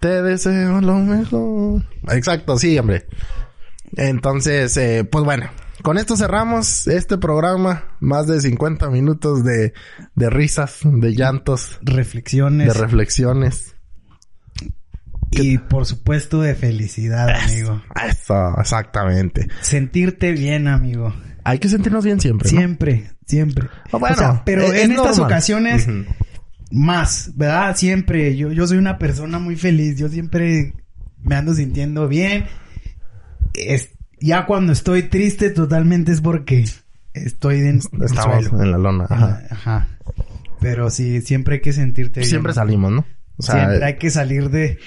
[0.00, 1.84] Te deseo lo mejor.
[2.10, 3.06] Exacto, sí, hombre.
[3.96, 5.48] Entonces, eh, pues bueno,
[5.82, 7.96] con esto cerramos este programa.
[8.00, 9.72] Más de 50 minutos de,
[10.14, 12.66] de risas, de llantos, Reflexiones.
[12.68, 13.76] de reflexiones.
[15.30, 17.80] y por supuesto de felicidad, amigo.
[18.08, 19.48] Eso, exactamente.
[19.60, 21.14] Sentirte bien, amigo.
[21.44, 22.50] Hay que sentirnos bien siempre.
[22.52, 22.58] ¿no?
[23.32, 23.66] Siempre.
[23.90, 25.24] Ah, bueno, o sea, pero es- en es estas normal.
[25.32, 25.88] ocasiones,
[26.70, 27.74] más, ¿verdad?
[27.76, 28.36] Siempre.
[28.36, 29.96] Yo, yo soy una persona muy feliz.
[29.96, 30.74] Yo siempre
[31.22, 32.44] me ando sintiendo bien.
[33.54, 33.88] Es,
[34.20, 36.66] ya cuando estoy triste totalmente es porque
[37.14, 38.62] estoy en Estamos suelo.
[38.62, 39.06] en la lona.
[39.08, 39.42] Ajá.
[39.50, 39.88] Ajá.
[40.60, 42.28] Pero sí, siempre hay que sentirte bien.
[42.28, 43.06] Siempre salimos, ¿no?
[43.38, 44.78] O sea, siempre hay que salir de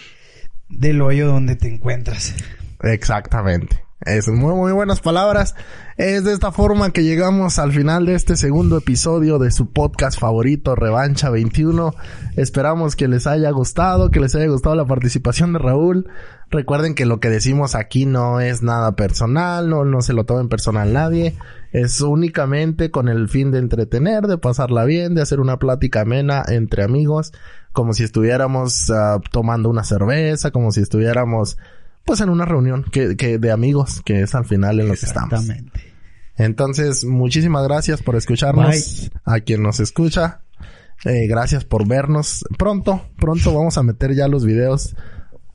[0.70, 2.36] del hoyo donde te encuentras.
[2.84, 3.84] Exactamente.
[4.06, 5.56] Es muy, muy buenas palabras.
[5.97, 10.20] Es de esta forma que llegamos al final de este segundo episodio de su podcast
[10.20, 11.91] favorito, Revancha 21.
[12.36, 16.08] Esperamos que les haya gustado, que les haya gustado la participación de Raúl.
[16.51, 20.49] Recuerden que lo que decimos aquí no es nada personal, no, no se lo tomen
[20.49, 21.36] personal nadie.
[21.72, 26.43] Es únicamente con el fin de entretener, de pasarla bien, de hacer una plática amena
[26.47, 27.34] entre amigos,
[27.72, 31.58] como si estuviéramos ah, tomando una cerveza, como si estuviéramos
[32.06, 35.06] pues en una reunión que, que de amigos, que es al final en lo que
[35.06, 35.34] estamos.
[35.34, 35.93] Exactamente.
[36.38, 39.12] Entonces, muchísimas gracias por escucharnos.
[39.24, 40.41] A quien nos escucha.
[41.03, 42.45] Eh, gracias por vernos.
[42.58, 44.95] Pronto, pronto vamos a meter ya los videos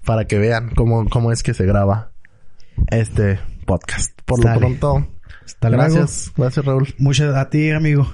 [0.05, 2.13] para que vean cómo, cómo es que se graba
[2.91, 4.19] este podcast.
[4.25, 5.07] Por lo pronto,
[5.45, 5.95] Hasta luego.
[5.95, 6.33] gracias.
[6.37, 6.95] Gracias, Raúl.
[6.99, 8.11] Muchas a ti, amigo,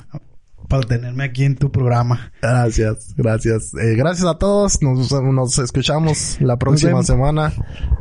[0.68, 2.32] por tenerme aquí en tu programa.
[2.42, 3.74] Gracias, gracias.
[3.74, 4.82] Eh, gracias a todos.
[4.82, 7.52] Nos, nos escuchamos la próxima semana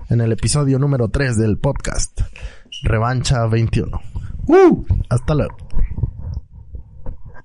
[0.09, 2.21] en el episodio número 3 del podcast.
[2.83, 4.01] Revancha 21.
[4.47, 4.85] ¡Uh!
[5.09, 5.55] Hasta luego.